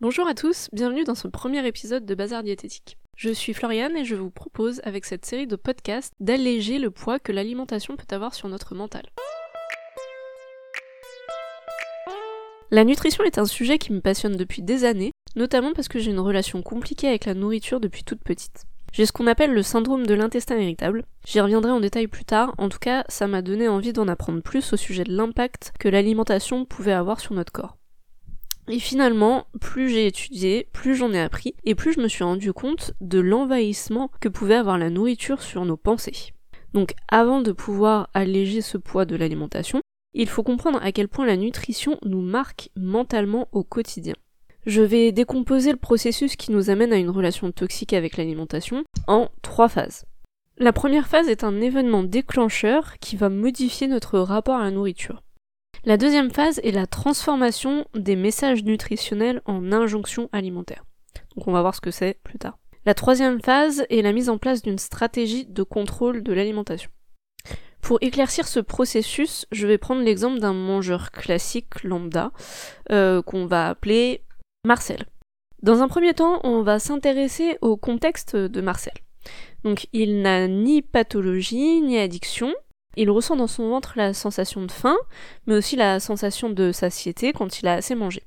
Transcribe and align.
Bonjour 0.00 0.28
à 0.28 0.34
tous, 0.34 0.68
bienvenue 0.72 1.02
dans 1.02 1.16
ce 1.16 1.26
premier 1.26 1.66
épisode 1.66 2.06
de 2.06 2.14
Bazar 2.14 2.44
Diététique. 2.44 2.98
Je 3.16 3.30
suis 3.30 3.52
Floriane 3.52 3.96
et 3.96 4.04
je 4.04 4.14
vous 4.14 4.30
propose, 4.30 4.80
avec 4.84 5.04
cette 5.04 5.26
série 5.26 5.48
de 5.48 5.56
podcasts, 5.56 6.12
d'alléger 6.20 6.78
le 6.78 6.92
poids 6.92 7.18
que 7.18 7.32
l'alimentation 7.32 7.96
peut 7.96 8.14
avoir 8.14 8.32
sur 8.32 8.48
notre 8.48 8.76
mental. 8.76 9.02
La 12.70 12.84
nutrition 12.84 13.24
est 13.24 13.38
un 13.38 13.44
sujet 13.44 13.78
qui 13.78 13.92
me 13.92 14.00
passionne 14.00 14.36
depuis 14.36 14.62
des 14.62 14.84
années, 14.84 15.10
notamment 15.34 15.72
parce 15.72 15.88
que 15.88 15.98
j'ai 15.98 16.12
une 16.12 16.20
relation 16.20 16.62
compliquée 16.62 17.08
avec 17.08 17.24
la 17.24 17.34
nourriture 17.34 17.80
depuis 17.80 18.04
toute 18.04 18.22
petite. 18.22 18.66
J'ai 18.92 19.04
ce 19.04 19.10
qu'on 19.10 19.26
appelle 19.26 19.52
le 19.52 19.64
syndrome 19.64 20.06
de 20.06 20.14
l'intestin 20.14 20.58
irritable. 20.58 21.06
J'y 21.26 21.40
reviendrai 21.40 21.72
en 21.72 21.80
détail 21.80 22.06
plus 22.06 22.24
tard, 22.24 22.54
en 22.58 22.68
tout 22.68 22.78
cas 22.78 23.04
ça 23.08 23.26
m'a 23.26 23.42
donné 23.42 23.66
envie 23.66 23.92
d'en 23.92 24.06
apprendre 24.06 24.42
plus 24.42 24.72
au 24.72 24.76
sujet 24.76 25.02
de 25.02 25.12
l'impact 25.12 25.72
que 25.80 25.88
l'alimentation 25.88 26.64
pouvait 26.64 26.92
avoir 26.92 27.18
sur 27.18 27.34
notre 27.34 27.50
corps. 27.50 27.77
Et 28.70 28.78
finalement, 28.78 29.46
plus 29.60 29.88
j'ai 29.88 30.06
étudié, 30.06 30.68
plus 30.72 30.94
j'en 30.94 31.12
ai 31.12 31.20
appris, 31.20 31.54
et 31.64 31.74
plus 31.74 31.94
je 31.94 32.00
me 32.00 32.08
suis 32.08 32.24
rendu 32.24 32.52
compte 32.52 32.92
de 33.00 33.18
l'envahissement 33.18 34.10
que 34.20 34.28
pouvait 34.28 34.56
avoir 34.56 34.76
la 34.76 34.90
nourriture 34.90 35.42
sur 35.42 35.64
nos 35.64 35.78
pensées. 35.78 36.34
Donc 36.74 36.92
avant 37.08 37.40
de 37.40 37.52
pouvoir 37.52 38.10
alléger 38.12 38.60
ce 38.60 38.76
poids 38.76 39.06
de 39.06 39.16
l'alimentation, 39.16 39.80
il 40.12 40.28
faut 40.28 40.42
comprendre 40.42 40.80
à 40.82 40.92
quel 40.92 41.08
point 41.08 41.26
la 41.26 41.36
nutrition 41.36 41.98
nous 42.04 42.20
marque 42.20 42.68
mentalement 42.76 43.48
au 43.52 43.64
quotidien. 43.64 44.14
Je 44.66 44.82
vais 44.82 45.12
décomposer 45.12 45.70
le 45.72 45.78
processus 45.78 46.36
qui 46.36 46.52
nous 46.52 46.68
amène 46.68 46.92
à 46.92 46.96
une 46.96 47.08
relation 47.08 47.50
toxique 47.52 47.94
avec 47.94 48.18
l'alimentation 48.18 48.84
en 49.06 49.30
trois 49.40 49.68
phases. 49.68 50.04
La 50.58 50.72
première 50.72 51.06
phase 51.08 51.28
est 51.28 51.44
un 51.44 51.60
événement 51.60 52.02
déclencheur 52.02 52.98
qui 52.98 53.16
va 53.16 53.30
modifier 53.30 53.86
notre 53.86 54.18
rapport 54.18 54.56
à 54.56 54.64
la 54.64 54.70
nourriture. 54.70 55.22
La 55.84 55.96
deuxième 55.96 56.30
phase 56.30 56.60
est 56.64 56.70
la 56.70 56.86
transformation 56.86 57.86
des 57.94 58.16
messages 58.16 58.64
nutritionnels 58.64 59.40
en 59.46 59.72
injonctions 59.72 60.28
alimentaires. 60.32 60.84
Donc 61.36 61.48
on 61.48 61.52
va 61.52 61.62
voir 61.62 61.74
ce 61.74 61.80
que 61.80 61.90
c'est 61.90 62.18
plus 62.24 62.38
tard. 62.38 62.58
La 62.84 62.94
troisième 62.94 63.40
phase 63.40 63.84
est 63.90 64.02
la 64.02 64.12
mise 64.12 64.28
en 64.28 64.38
place 64.38 64.62
d'une 64.62 64.78
stratégie 64.78 65.46
de 65.46 65.62
contrôle 65.62 66.22
de 66.22 66.32
l'alimentation. 66.32 66.90
Pour 67.80 67.98
éclaircir 68.00 68.48
ce 68.48 68.60
processus, 68.60 69.46
je 69.52 69.66
vais 69.66 69.78
prendre 69.78 70.02
l'exemple 70.02 70.40
d'un 70.40 70.52
mangeur 70.52 71.10
classique 71.10 71.82
lambda 71.84 72.32
euh, 72.90 73.22
qu'on 73.22 73.46
va 73.46 73.68
appeler 73.68 74.24
Marcel. 74.64 75.06
Dans 75.62 75.80
un 75.80 75.88
premier 75.88 76.14
temps, 76.14 76.40
on 76.44 76.62
va 76.62 76.78
s'intéresser 76.78 77.56
au 77.62 77.76
contexte 77.76 78.36
de 78.36 78.60
Marcel. 78.60 78.94
Donc 79.64 79.86
il 79.92 80.22
n'a 80.22 80.48
ni 80.48 80.82
pathologie 80.82 81.80
ni 81.80 81.98
addiction, 81.98 82.52
il 82.96 83.10
ressent 83.10 83.36
dans 83.36 83.46
son 83.46 83.68
ventre 83.68 83.92
la 83.96 84.12
sensation 84.14 84.64
de 84.64 84.72
faim, 84.72 84.96
mais 85.46 85.54
aussi 85.54 85.76
la 85.76 86.00
sensation 86.00 86.50
de 86.50 86.72
satiété 86.72 87.32
quand 87.32 87.60
il 87.60 87.68
a 87.68 87.74
assez 87.74 87.94
mangé. 87.94 88.22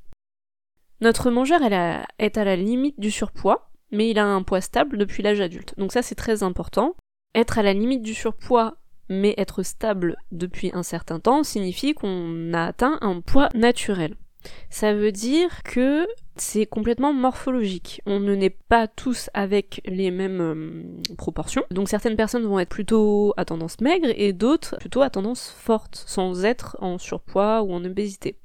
Notre 1.01 1.31
mangeur 1.31 1.61
est 1.63 2.37
à 2.37 2.43
la 2.43 2.55
limite 2.55 2.99
du 2.99 3.11
surpoids, 3.11 3.69
mais 3.91 4.09
il 4.09 4.19
a 4.19 4.25
un 4.25 4.43
poids 4.43 4.61
stable 4.61 4.97
depuis 4.97 5.23
l'âge 5.23 5.41
adulte. 5.41 5.73
Donc 5.77 5.91
ça 5.91 6.01
c'est 6.01 6.15
très 6.15 6.43
important. 6.43 6.95
Être 7.33 7.59
à 7.59 7.63
la 7.63 7.73
limite 7.73 8.03
du 8.03 8.13
surpoids, 8.13 8.77
mais 9.09 9.33
être 9.37 9.63
stable 9.63 10.15
depuis 10.31 10.71
un 10.73 10.83
certain 10.83 11.19
temps, 11.19 11.43
signifie 11.43 11.93
qu'on 11.93 12.53
a 12.53 12.65
atteint 12.65 12.97
un 13.01 13.19
poids 13.19 13.49
naturel. 13.53 14.15
Ça 14.69 14.93
veut 14.93 15.11
dire 15.11 15.63
que 15.63 16.07
c'est 16.35 16.65
complètement 16.65 17.13
morphologique. 17.13 18.01
On 18.05 18.19
ne 18.19 18.35
naît 18.35 18.55
pas 18.69 18.87
tous 18.87 19.29
avec 19.33 19.81
les 19.85 20.11
mêmes 20.11 20.41
euh, 20.41 21.15
proportions. 21.17 21.63
Donc 21.71 21.89
certaines 21.89 22.15
personnes 22.15 22.45
vont 22.45 22.59
être 22.59 22.69
plutôt 22.69 23.33
à 23.37 23.45
tendance 23.45 23.79
maigre 23.81 24.09
et 24.15 24.33
d'autres 24.33 24.77
plutôt 24.77 25.01
à 25.01 25.09
tendance 25.09 25.49
forte, 25.49 26.03
sans 26.07 26.45
être 26.45 26.77
en 26.79 26.97
surpoids 26.97 27.61
ou 27.61 27.73
en 27.73 27.83
obésité. 27.85 28.37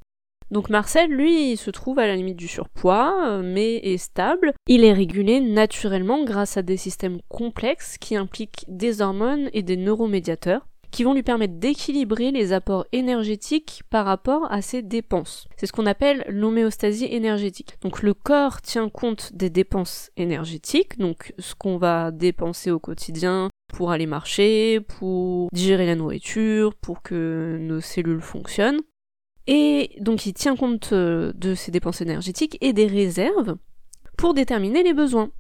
Donc 0.53 0.71
Marcel, 0.71 1.11
lui, 1.11 1.53
il 1.53 1.57
se 1.57 1.71
trouve 1.71 1.99
à 1.99 2.07
la 2.07 2.15
limite 2.15 2.37
du 2.37 2.47
surpoids, 2.47 3.27
euh, 3.27 3.43
mais 3.43 3.77
est 3.77 3.97
stable. 3.97 4.53
Il 4.69 4.85
est 4.85 4.93
régulé 4.93 5.41
naturellement 5.41 6.25
grâce 6.25 6.57
à 6.57 6.63
des 6.63 6.77
systèmes 6.77 7.19
complexes 7.29 7.99
qui 7.99 8.15
impliquent 8.15 8.65
des 8.69 9.03
hormones 9.03 9.51
et 9.53 9.63
des 9.63 9.77
neuromédiateurs 9.77 10.67
qui 10.91 11.05
vont 11.05 11.15
lui 11.15 11.23
permettre 11.23 11.55
d'équilibrer 11.55 12.31
les 12.31 12.53
apports 12.53 12.87
énergétiques 12.93 13.83
par 13.91 14.07
rapport 14.07 14.51
à 14.51 14.63
ses 14.63 14.83
dépenses. 14.83 15.47
C'est 15.57 15.67
ce 15.67 15.73
qu'on 15.73 15.87
appelle 15.87 16.25
l'homéostasie 16.29 17.07
énergétique. 17.07 17.77
Donc 17.83 18.03
le 18.03 18.15
corps 18.15 18.63
tient 18.63 18.89
compte 18.89 19.33
des 19.35 19.51
dépenses 19.51 20.11
énergétiques, 20.17 20.99
donc 20.99 21.33
ce 21.39 21.55
qu'on 21.55 21.79
va 21.79 22.11
dépenser 22.11 22.71
au 22.71 22.79
quotidien 22.79 23.51
pour 23.69 23.91
aller 23.91 24.07
marcher, 24.07 24.81
pour 24.81 25.49
digérer 25.53 25.87
la 25.87 25.97
nourriture, 25.97 26.75
pour 26.75 27.03
que 27.03 27.59
nos 27.61 27.81
cellules 27.81 28.21
fonctionnent. 28.21 28.81
Et 29.47 29.97
donc 30.01 30.27
il 30.27 30.33
tient 30.33 30.57
compte 30.57 30.91
euh, 30.93 31.33
de 31.35 31.55
ces 31.55 31.71
dépenses 31.71 32.01
énergétiques 32.01 32.59
et 32.61 32.73
des 32.73 32.87
réserves 32.87 33.57
pour 34.17 34.35
déterminer 34.35 34.83
les 34.83 34.95
besoins. 34.95 35.31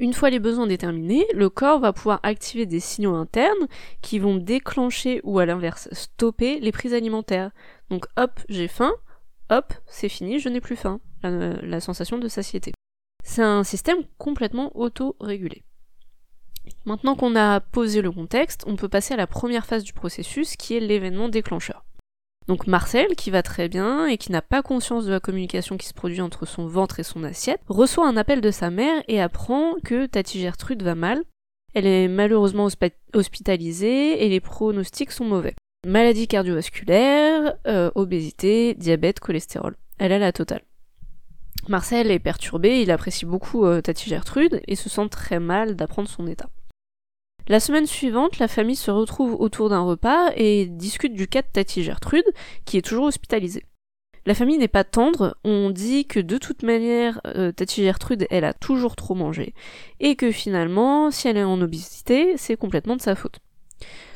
Une 0.00 0.12
fois 0.12 0.30
les 0.30 0.40
besoins 0.40 0.66
déterminés, 0.66 1.26
le 1.34 1.48
corps 1.48 1.80
va 1.80 1.92
pouvoir 1.92 2.20
activer 2.22 2.66
des 2.66 2.80
signaux 2.80 3.14
internes 3.14 3.68
qui 4.02 4.18
vont 4.18 4.36
déclencher 4.36 5.20
ou 5.22 5.38
à 5.38 5.46
l'inverse 5.46 5.88
stopper 5.92 6.58
les 6.60 6.72
prises 6.72 6.94
alimentaires. 6.94 7.50
Donc 7.90 8.06
hop, 8.16 8.40
j'ai 8.48 8.68
faim, 8.68 8.92
hop, 9.50 9.72
c'est 9.86 10.08
fini, 10.08 10.40
je 10.40 10.48
n'ai 10.48 10.60
plus 10.60 10.76
faim. 10.76 11.00
La, 11.22 11.80
sensation 11.80 12.18
de 12.18 12.28
satiété. 12.28 12.72
C'est 13.24 13.42
un 13.42 13.64
système 13.64 14.04
complètement 14.18 14.76
auto-régulé. 14.76 15.64
Maintenant 16.84 17.14
qu'on 17.14 17.34
a 17.34 17.60
posé 17.60 18.02
le 18.02 18.12
contexte, 18.12 18.64
on 18.66 18.76
peut 18.76 18.90
passer 18.90 19.14
à 19.14 19.16
la 19.16 19.26
première 19.26 19.64
phase 19.64 19.84
du 19.84 19.94
processus 19.94 20.56
qui 20.56 20.76
est 20.76 20.80
l'événement 20.80 21.30
déclencheur. 21.30 21.83
Donc 22.46 22.66
Marcel, 22.66 23.14
qui 23.16 23.30
va 23.30 23.42
très 23.42 23.68
bien 23.68 24.06
et 24.06 24.18
qui 24.18 24.30
n'a 24.30 24.42
pas 24.42 24.62
conscience 24.62 25.06
de 25.06 25.10
la 25.10 25.20
communication 25.20 25.76
qui 25.78 25.86
se 25.86 25.94
produit 25.94 26.20
entre 26.20 26.46
son 26.46 26.66
ventre 26.66 27.00
et 27.00 27.04
son 27.04 27.24
assiette, 27.24 27.60
reçoit 27.68 28.06
un 28.06 28.16
appel 28.16 28.40
de 28.40 28.50
sa 28.50 28.70
mère 28.70 29.02
et 29.08 29.20
apprend 29.20 29.74
que 29.82 30.06
Tati 30.06 30.40
Gertrude 30.40 30.82
va 30.82 30.94
mal. 30.94 31.22
Elle 31.74 31.86
est 31.86 32.08
malheureusement 32.08 32.68
hospitalisée 33.14 34.24
et 34.24 34.28
les 34.28 34.40
pronostics 34.40 35.10
sont 35.10 35.24
mauvais. 35.24 35.54
Maladie 35.86 36.28
cardiovasculaire, 36.28 37.54
euh, 37.66 37.90
obésité, 37.94 38.74
diabète, 38.74 39.20
cholestérol. 39.20 39.76
Elle 39.98 40.12
a 40.12 40.18
la 40.18 40.32
totale. 40.32 40.62
Marcel 41.68 42.10
est 42.10 42.18
perturbé, 42.18 42.82
il 42.82 42.90
apprécie 42.90 43.24
beaucoup 43.24 43.64
euh, 43.64 43.80
Tati 43.80 44.10
Gertrude 44.10 44.60
et 44.68 44.76
se 44.76 44.90
sent 44.90 45.08
très 45.10 45.40
mal 45.40 45.76
d'apprendre 45.76 46.08
son 46.08 46.26
état. 46.26 46.50
La 47.46 47.60
semaine 47.60 47.86
suivante, 47.86 48.38
la 48.38 48.48
famille 48.48 48.76
se 48.76 48.90
retrouve 48.90 49.34
autour 49.38 49.68
d'un 49.68 49.82
repas 49.82 50.32
et 50.34 50.64
discute 50.64 51.12
du 51.12 51.28
cas 51.28 51.42
de 51.42 51.46
Tati 51.52 51.82
Gertrude, 51.82 52.24
qui 52.64 52.78
est 52.78 52.82
toujours 52.82 53.04
hospitalisée. 53.04 53.64
La 54.24 54.32
famille 54.32 54.56
n'est 54.56 54.66
pas 54.66 54.84
tendre, 54.84 55.36
on 55.44 55.68
dit 55.68 56.06
que 56.06 56.20
de 56.20 56.38
toute 56.38 56.62
manière, 56.62 57.20
euh, 57.26 57.52
Tati 57.52 57.84
Gertrude, 57.84 58.26
elle 58.30 58.46
a 58.46 58.54
toujours 58.54 58.96
trop 58.96 59.14
mangé, 59.14 59.52
et 60.00 60.16
que 60.16 60.30
finalement, 60.30 61.10
si 61.10 61.28
elle 61.28 61.36
est 61.36 61.44
en 61.44 61.60
obésité, 61.60 62.38
c'est 62.38 62.56
complètement 62.56 62.96
de 62.96 63.02
sa 63.02 63.14
faute. 63.14 63.40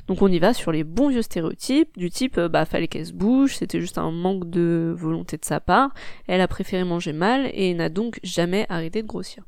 Donc 0.07 0.23
on 0.23 0.29
y 0.29 0.39
va 0.39 0.55
sur 0.55 0.73
les 0.73 0.83
bons 0.83 1.11
vieux 1.11 1.21
stéréotypes, 1.21 1.99
du 1.99 2.09
type, 2.09 2.39
euh, 2.39 2.49
bah 2.49 2.65
fallait 2.65 2.89
qu'elle 2.89 3.05
se 3.05 3.13
bouge, 3.13 3.57
c'était 3.57 3.83
juste 3.83 3.99
un 3.99 4.11
manque 4.11 4.49
de 4.49 4.95
volonté 4.97 5.37
de 5.37 5.45
sa 5.45 5.61
part, 5.61 5.93
elle 6.27 6.41
a 6.41 6.49
préféré 6.49 6.83
manger 6.85 7.13
mal, 7.13 7.51
et 7.53 7.75
n'a 7.75 7.91
donc 7.91 8.21
jamais 8.23 8.65
arrêté 8.71 9.03
de 9.03 9.07
grossir. 9.07 9.45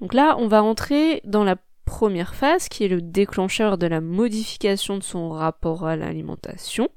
Donc 0.00 0.12
là, 0.12 0.36
on 0.38 0.48
va 0.48 0.62
entrer 0.62 1.22
dans 1.24 1.44
la 1.44 1.56
première 1.84 2.34
phase 2.34 2.68
qui 2.68 2.84
est 2.84 2.88
le 2.88 3.02
déclencheur 3.02 3.78
de 3.78 3.86
la 3.86 4.00
modification 4.00 4.98
de 4.98 5.02
son 5.02 5.30
rapport 5.30 5.86
à 5.86 5.96
l'alimentation. 5.96 6.88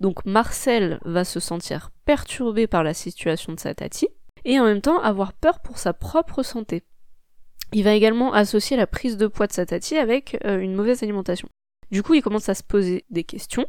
Donc 0.00 0.24
Marcel 0.24 1.00
va 1.04 1.24
se 1.24 1.40
sentir 1.40 1.90
perturbé 2.04 2.66
par 2.66 2.84
la 2.84 2.94
situation 2.94 3.52
de 3.52 3.60
sa 3.60 3.74
tati 3.74 4.08
et 4.44 4.58
en 4.58 4.64
même 4.64 4.80
temps 4.80 5.00
avoir 5.00 5.32
peur 5.32 5.60
pour 5.60 5.78
sa 5.78 5.92
propre 5.92 6.42
santé. 6.42 6.82
Il 7.72 7.84
va 7.84 7.94
également 7.94 8.32
associer 8.32 8.76
la 8.76 8.86
prise 8.86 9.16
de 9.16 9.26
poids 9.26 9.46
de 9.46 9.52
sa 9.52 9.66
tati 9.66 9.96
avec 9.96 10.38
euh, 10.44 10.58
une 10.58 10.74
mauvaise 10.74 11.02
alimentation. 11.02 11.48
Du 11.90 12.02
coup, 12.02 12.14
il 12.14 12.22
commence 12.22 12.48
à 12.48 12.54
se 12.54 12.62
poser 12.62 13.04
des 13.10 13.24
questions 13.24 13.66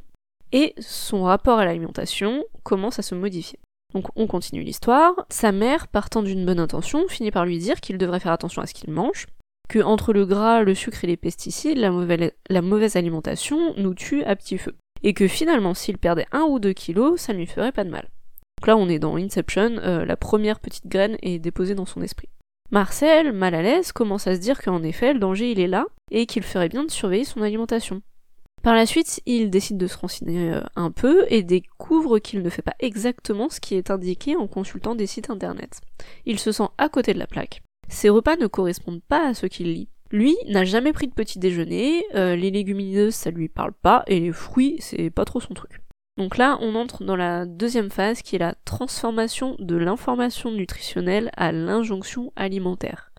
et 0.51 0.73
son 0.79 1.23
rapport 1.23 1.59
à 1.59 1.65
l'alimentation 1.65 2.43
commence 2.63 2.99
à 2.99 3.03
se 3.03 3.15
modifier. 3.15 3.59
Donc 3.93 4.07
on 4.15 4.27
continue 4.27 4.63
l'histoire. 4.63 5.13
Sa 5.29 5.51
mère, 5.51 5.87
partant 5.87 6.23
d'une 6.23 6.45
bonne 6.45 6.59
intention, 6.59 7.07
finit 7.07 7.31
par 7.31 7.45
lui 7.45 7.57
dire 7.57 7.81
qu'il 7.81 7.97
devrait 7.97 8.19
faire 8.19 8.31
attention 8.31 8.61
à 8.61 8.67
ce 8.67 8.73
qu'il 8.73 8.91
mange, 8.91 9.27
que 9.71 9.79
entre 9.79 10.11
le 10.11 10.25
gras, 10.25 10.63
le 10.63 10.75
sucre 10.75 11.05
et 11.05 11.07
les 11.07 11.15
pesticides, 11.15 11.77
la 11.77 12.61
mauvaise, 12.61 12.95
alimentation 12.97 13.73
nous 13.77 13.93
tue 13.93 14.21
à 14.23 14.35
petit 14.35 14.57
feu. 14.57 14.75
Et 15.01 15.13
que 15.13 15.29
finalement, 15.29 15.73
s'il 15.73 15.97
perdait 15.97 16.27
un 16.33 16.41
ou 16.41 16.59
deux 16.59 16.73
kilos, 16.73 17.21
ça 17.21 17.31
ne 17.31 17.37
lui 17.37 17.45
ferait 17.47 17.71
pas 17.71 17.85
de 17.85 17.89
mal. 17.89 18.09
Donc 18.59 18.67
là, 18.67 18.75
on 18.75 18.89
est 18.89 18.99
dans 18.99 19.15
Inception, 19.15 19.77
euh, 19.77 20.03
la 20.03 20.17
première 20.17 20.59
petite 20.59 20.87
graine 20.87 21.17
est 21.21 21.39
déposée 21.39 21.73
dans 21.73 21.85
son 21.85 22.01
esprit. 22.01 22.27
Marcel, 22.69 23.31
mal 23.31 23.55
à 23.55 23.61
l'aise, 23.61 23.93
commence 23.93 24.27
à 24.27 24.35
se 24.35 24.41
dire 24.41 24.61
qu'en 24.61 24.83
effet, 24.83 25.13
le 25.13 25.19
danger 25.19 25.51
il 25.51 25.59
est 25.61 25.67
là, 25.67 25.85
et 26.11 26.25
qu'il 26.25 26.43
ferait 26.43 26.69
bien 26.69 26.83
de 26.83 26.91
surveiller 26.91 27.23
son 27.23 27.41
alimentation. 27.41 28.01
Par 28.63 28.75
la 28.75 28.85
suite, 28.85 29.21
il 29.25 29.49
décide 29.49 29.77
de 29.77 29.87
se 29.87 29.97
renseigner 29.97 30.51
euh, 30.51 30.61
un 30.75 30.91
peu 30.91 31.25
et 31.29 31.43
découvre 31.43 32.19
qu'il 32.19 32.41
ne 32.41 32.49
fait 32.49 32.61
pas 32.61 32.75
exactement 32.81 33.49
ce 33.49 33.61
qui 33.61 33.75
est 33.75 33.89
indiqué 33.89 34.35
en 34.35 34.47
consultant 34.47 34.95
des 34.95 35.07
sites 35.07 35.29
internet. 35.29 35.79
Il 36.25 36.39
se 36.39 36.51
sent 36.51 36.67
à 36.77 36.89
côté 36.89 37.13
de 37.13 37.19
la 37.19 37.27
plaque. 37.27 37.61
Ses 37.91 38.09
repas 38.09 38.37
ne 38.37 38.47
correspondent 38.47 39.03
pas 39.03 39.27
à 39.27 39.33
ce 39.33 39.45
qu'il 39.45 39.73
lit. 39.73 39.89
Lui 40.11 40.35
n'a 40.47 40.63
jamais 40.63 40.93
pris 40.93 41.07
de 41.07 41.13
petit 41.13 41.39
déjeuner, 41.39 42.03
euh, 42.15 42.35
les 42.35 42.49
légumineuses 42.49 43.13
ça 43.13 43.31
lui 43.31 43.49
parle 43.49 43.73
pas, 43.73 44.03
et 44.07 44.19
les 44.19 44.31
fruits 44.31 44.77
c'est 44.79 45.09
pas 45.09 45.25
trop 45.25 45.41
son 45.41 45.53
truc. 45.53 45.81
Donc 46.17 46.37
là, 46.37 46.57
on 46.61 46.75
entre 46.75 47.03
dans 47.03 47.15
la 47.15 47.45
deuxième 47.45 47.91
phase 47.91 48.21
qui 48.21 48.37
est 48.37 48.39
la 48.39 48.55
transformation 48.65 49.55
de 49.59 49.75
l'information 49.75 50.51
nutritionnelle 50.51 51.31
à 51.35 51.51
l'injonction 51.51 52.31
alimentaire. 52.35 53.11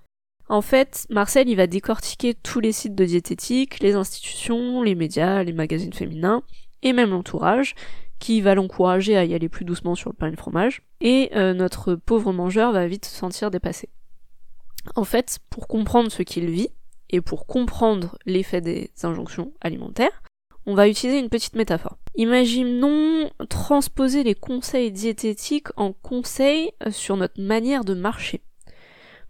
En 0.48 0.62
fait, 0.62 1.06
Marcel, 1.10 1.48
il 1.48 1.56
va 1.56 1.66
décortiquer 1.66 2.34
tous 2.34 2.60
les 2.60 2.72
sites 2.72 2.94
de 2.94 3.04
diététique, 3.04 3.80
les 3.80 3.94
institutions, 3.94 4.82
les 4.82 4.94
médias, 4.94 5.42
les 5.42 5.52
magazines 5.52 5.92
féminins, 5.92 6.42
et 6.82 6.92
même 6.92 7.10
l'entourage, 7.10 7.75
qui 8.18 8.40
va 8.40 8.54
l'encourager 8.54 9.16
à 9.16 9.25
y 9.25 9.34
aller 9.34 9.48
plus 9.48 9.64
doucement 9.64 9.94
sur 9.94 10.10
le 10.10 10.14
pain 10.14 10.28
et 10.28 10.30
le 10.30 10.36
fromage, 10.36 10.82
et 11.00 11.30
euh, 11.34 11.54
notre 11.54 11.94
pauvre 11.94 12.32
mangeur 12.32 12.72
va 12.72 12.86
vite 12.86 13.04
se 13.04 13.14
sentir 13.14 13.50
dépassé. 13.50 13.88
En 14.96 15.05
fait, 15.05 15.38
pour 15.50 15.69
comprendre 15.69 16.11
ce 16.11 16.23
qu'il 16.23 16.50
vit, 16.50 16.70
et 17.12 17.20
pour 17.20 17.46
comprendre 17.46 18.19
l'effet 18.26 18.61
des 18.61 18.90
injonctions 19.02 19.52
alimentaires, 19.61 20.23
on 20.64 20.75
va 20.75 20.88
utiliser 20.88 21.19
une 21.19 21.29
petite 21.29 21.55
métaphore. 21.55 21.99
Imaginons 22.14 23.31
transposer 23.49 24.23
les 24.23 24.34
conseils 24.34 24.93
diététiques 24.93 25.69
en 25.76 25.93
conseils 25.93 26.73
euh, 26.87 26.90
sur 26.90 27.17
notre 27.17 27.40
manière 27.40 27.84
de 27.84 27.94
marcher. 27.94 28.43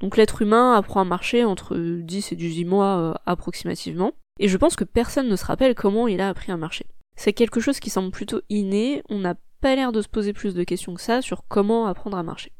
Donc 0.00 0.16
l'être 0.16 0.42
humain 0.42 0.74
apprend 0.74 1.00
à 1.00 1.04
marcher 1.04 1.44
entre 1.44 1.76
10 1.76 2.32
et 2.32 2.36
18 2.36 2.64
mois 2.64 2.98
euh, 2.98 3.14
approximativement, 3.26 4.12
et 4.38 4.48
je 4.48 4.56
pense 4.56 4.76
que 4.76 4.84
personne 4.84 5.28
ne 5.28 5.36
se 5.36 5.44
rappelle 5.44 5.74
comment 5.74 6.08
il 6.08 6.20
a 6.20 6.28
appris 6.28 6.52
à 6.52 6.56
marcher. 6.56 6.86
C'est 7.16 7.32
quelque 7.32 7.60
chose 7.60 7.80
qui 7.80 7.90
semble 7.90 8.10
plutôt 8.10 8.40
inné, 8.48 9.02
on 9.08 9.18
n'a 9.18 9.34
pas 9.60 9.76
l'air 9.76 9.92
de 9.92 10.02
se 10.02 10.08
poser 10.08 10.32
plus 10.32 10.54
de 10.54 10.64
questions 10.64 10.94
que 10.94 11.00
ça 11.00 11.22
sur 11.22 11.44
comment 11.48 11.86
apprendre 11.86 12.16
à 12.16 12.22
marcher. 12.22 12.52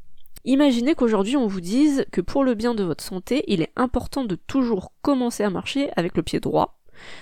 Imaginez 0.45 0.93
qu'aujourd'hui 0.93 1.37
on 1.37 1.47
vous 1.47 1.61
dise 1.61 2.05
que 2.11 2.19
pour 2.19 2.43
le 2.43 2.53
bien 2.53 2.75
de 2.75 2.83
votre 2.83 3.03
santé, 3.03 3.45
il 3.47 3.61
est 3.61 3.71
important 3.77 4.25
de 4.25 4.35
toujours 4.35 4.91
commencer 5.01 5.43
à 5.43 5.49
marcher 5.49 5.89
avec 5.95 6.17
le 6.17 6.23
pied 6.23 6.41
droit, 6.41 6.79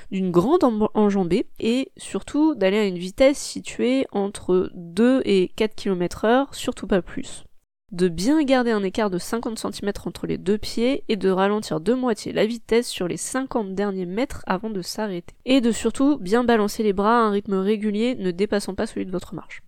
d'une 0.09 0.31
grande 0.31 0.63
enjambée, 0.95 1.47
et 1.59 1.91
surtout 1.97 2.55
d'aller 2.55 2.79
à 2.79 2.85
une 2.85 2.97
vitesse 2.97 3.37
située 3.37 4.07
entre 4.11 4.71
2 4.73 5.21
et 5.25 5.51
4 5.55 5.75
km 5.75 6.25
heure, 6.25 6.55
surtout 6.55 6.87
pas 6.87 7.03
plus 7.03 7.43
de 7.91 8.07
bien 8.07 8.41
garder 8.43 8.71
un 8.71 8.83
écart 8.83 9.09
de 9.09 9.17
50 9.17 9.59
cm 9.59 9.91
entre 10.05 10.25
les 10.25 10.37
deux 10.37 10.57
pieds 10.57 11.03
et 11.09 11.17
de 11.17 11.29
ralentir 11.29 11.81
de 11.81 11.93
moitié 11.93 12.31
la 12.31 12.45
vitesse 12.45 12.87
sur 12.87 13.07
les 13.07 13.17
50 13.17 13.75
derniers 13.75 14.05
mètres 14.05 14.43
avant 14.47 14.69
de 14.69 14.81
s'arrêter. 14.81 15.35
Et 15.43 15.59
de 15.59 15.73
surtout 15.73 16.17
bien 16.17 16.45
balancer 16.45 16.83
les 16.83 16.93
bras 16.93 17.17
à 17.17 17.23
un 17.23 17.31
rythme 17.31 17.55
régulier 17.55 18.15
ne 18.15 18.31
dépassant 18.31 18.75
pas 18.75 18.87
celui 18.87 19.05
de 19.05 19.11
votre 19.11 19.35
marche. 19.35 19.61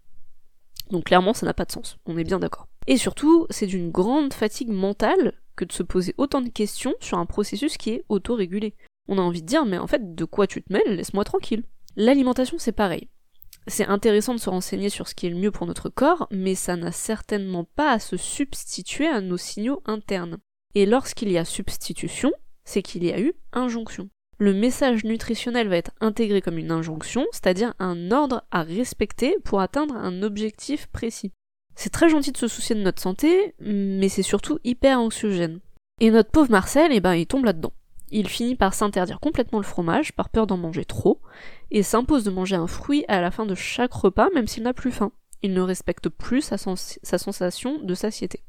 Donc 0.89 1.05
clairement 1.05 1.33
ça 1.33 1.45
n'a 1.45 1.53
pas 1.53 1.65
de 1.65 1.71
sens, 1.71 1.97
on 2.05 2.17
est 2.17 2.23
bien 2.23 2.39
d'accord. 2.39 2.67
Et 2.87 2.97
surtout, 2.97 3.47
c'est 3.49 3.67
d'une 3.67 3.91
grande 3.91 4.33
fatigue 4.33 4.69
mentale 4.69 5.33
que 5.55 5.65
de 5.65 5.71
se 5.71 5.83
poser 5.83 6.13
autant 6.17 6.41
de 6.41 6.49
questions 6.49 6.93
sur 6.99 7.17
un 7.17 7.25
processus 7.25 7.77
qui 7.77 7.91
est 7.91 8.03
autorégulé. 8.09 8.75
On 9.07 9.17
a 9.17 9.21
envie 9.21 9.41
de 9.41 9.47
dire 9.47 9.65
mais 9.65 9.77
en 9.77 9.87
fait 9.87 10.15
de 10.15 10.25
quoi 10.25 10.47
tu 10.47 10.61
te 10.61 10.71
mêles, 10.71 10.95
laisse-moi 10.95 11.23
tranquille. 11.23 11.63
L'alimentation 11.95 12.57
c'est 12.57 12.71
pareil. 12.71 13.09
C'est 13.67 13.85
intéressant 13.85 14.33
de 14.33 14.39
se 14.39 14.49
renseigner 14.49 14.89
sur 14.89 15.07
ce 15.07 15.15
qui 15.15 15.27
est 15.27 15.29
le 15.29 15.37
mieux 15.37 15.51
pour 15.51 15.65
notre 15.65 15.89
corps, 15.89 16.27
mais 16.31 16.55
ça 16.55 16.75
n'a 16.75 16.91
certainement 16.91 17.63
pas 17.63 17.91
à 17.91 17.99
se 17.99 18.17
substituer 18.17 19.07
à 19.07 19.21
nos 19.21 19.37
signaux 19.37 19.81
internes. 19.85 20.37
Et 20.75 20.85
lorsqu'il 20.85 21.31
y 21.31 21.37
a 21.37 21.45
substitution, 21.45 22.33
c'est 22.65 22.81
qu'il 22.81 23.05
y 23.05 23.11
a 23.11 23.19
eu 23.19 23.33
injonction. 23.53 24.09
Le 24.37 24.53
message 24.53 25.05
nutritionnel 25.05 25.69
va 25.69 25.77
être 25.77 25.91
intégré 26.01 26.41
comme 26.41 26.57
une 26.57 26.71
injonction, 26.71 27.25
c'est-à-dire 27.31 27.73
un 27.79 28.11
ordre 28.11 28.43
à 28.51 28.63
respecter 28.63 29.37
pour 29.45 29.61
atteindre 29.61 29.95
un 29.95 30.23
objectif 30.23 30.87
précis. 30.87 31.31
C'est 31.75 31.91
très 31.91 32.09
gentil 32.09 32.31
de 32.31 32.37
se 32.37 32.47
soucier 32.47 32.75
de 32.75 32.81
notre 32.81 33.01
santé, 33.01 33.55
mais 33.59 34.09
c'est 34.09 34.21
surtout 34.21 34.59
hyper 34.63 34.99
anxiogène. 34.99 35.59
Et 35.99 36.11
notre 36.11 36.31
pauvre 36.31 36.51
Marcel, 36.51 36.91
eh 36.91 36.99
ben, 36.99 37.15
il 37.15 37.27
tombe 37.27 37.45
là-dedans 37.45 37.73
il 38.13 38.29
finit 38.29 38.55
par 38.55 38.73
s'interdire 38.73 39.19
complètement 39.19 39.59
le 39.59 39.65
fromage, 39.65 40.13
par 40.13 40.29
peur 40.29 40.47
d'en 40.47 40.57
manger 40.57 40.85
trop, 40.85 41.19
et 41.71 41.83
s'impose 41.83 42.23
de 42.23 42.31
manger 42.31 42.55
un 42.55 42.67
fruit 42.67 43.03
à 43.07 43.19
la 43.19 43.31
fin 43.31 43.45
de 43.45 43.55
chaque 43.55 43.93
repas, 43.93 44.29
même 44.33 44.47
s'il 44.47 44.63
n'a 44.63 44.73
plus 44.73 44.91
faim. 44.91 45.11
Il 45.41 45.53
ne 45.53 45.61
respecte 45.61 46.09
plus 46.09 46.41
sa, 46.41 46.57
sa 46.57 47.17
sensation 47.17 47.79
de 47.79 47.93
satiété. 47.95 48.43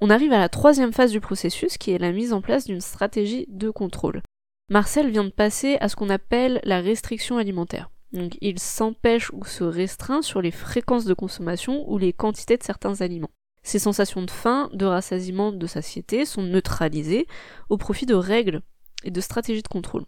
On 0.00 0.10
arrive 0.10 0.32
à 0.32 0.38
la 0.38 0.48
troisième 0.48 0.92
phase 0.92 1.10
du 1.10 1.20
processus, 1.20 1.76
qui 1.76 1.90
est 1.90 1.98
la 1.98 2.12
mise 2.12 2.32
en 2.32 2.40
place 2.40 2.66
d'une 2.66 2.80
stratégie 2.80 3.46
de 3.48 3.68
contrôle. 3.68 4.22
Marcel 4.70 5.10
vient 5.10 5.24
de 5.24 5.30
passer 5.30 5.76
à 5.80 5.88
ce 5.88 5.96
qu'on 5.96 6.08
appelle 6.08 6.60
la 6.64 6.80
restriction 6.80 7.36
alimentaire. 7.36 7.90
Donc 8.14 8.38
il 8.40 8.58
s'empêche 8.58 9.30
ou 9.32 9.44
se 9.44 9.64
restreint 9.64 10.22
sur 10.22 10.40
les 10.40 10.52
fréquences 10.52 11.04
de 11.04 11.14
consommation 11.14 11.84
ou 11.90 11.98
les 11.98 12.12
quantités 12.12 12.56
de 12.56 12.62
certains 12.62 13.00
aliments. 13.00 13.30
Ses 13.64 13.78
sensations 13.78 14.22
de 14.22 14.30
faim, 14.30 14.70
de 14.72 14.86
rassasiement, 14.86 15.50
de 15.50 15.66
satiété 15.66 16.24
sont 16.24 16.42
neutralisées 16.42 17.26
au 17.68 17.76
profit 17.76 18.06
de 18.06 18.14
règles 18.14 18.62
et 19.02 19.10
de 19.10 19.20
stratégies 19.20 19.62
de 19.62 19.68
contrôle. 19.68 20.04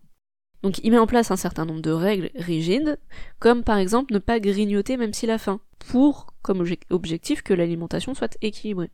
Donc 0.62 0.78
il 0.84 0.90
met 0.90 0.98
en 0.98 1.06
place 1.06 1.30
un 1.30 1.36
certain 1.36 1.64
nombre 1.64 1.82
de 1.82 1.90
règles 1.90 2.30
rigides, 2.34 2.98
comme 3.38 3.64
par 3.64 3.78
exemple 3.78 4.12
ne 4.12 4.18
pas 4.18 4.40
grignoter 4.40 4.96
même 4.96 5.12
s'il 5.12 5.30
a 5.30 5.38
faim, 5.38 5.60
pour 5.78 6.26
comme 6.42 6.64
objectif 6.90 7.42
que 7.42 7.54
l'alimentation 7.54 8.14
soit 8.14 8.36
équilibrée. 8.40 8.90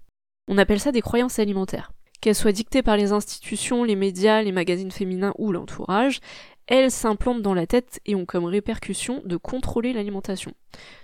On 0.48 0.58
appelle 0.58 0.80
ça 0.80 0.92
des 0.92 1.02
croyances 1.02 1.38
alimentaires. 1.38 1.92
Qu'elles 2.20 2.36
soient 2.36 2.52
dictées 2.52 2.82
par 2.82 2.96
les 2.96 3.12
institutions, 3.12 3.82
les 3.82 3.96
médias, 3.96 4.42
les 4.42 4.52
magazines 4.52 4.92
féminins 4.92 5.34
ou 5.38 5.50
l'entourage, 5.50 6.20
elles 6.66 6.90
s'implantent 6.90 7.42
dans 7.42 7.54
la 7.54 7.66
tête 7.66 8.00
et 8.06 8.14
ont 8.14 8.26
comme 8.26 8.44
répercussion 8.44 9.22
de 9.24 9.36
contrôler 9.36 9.92
l'alimentation. 9.92 10.52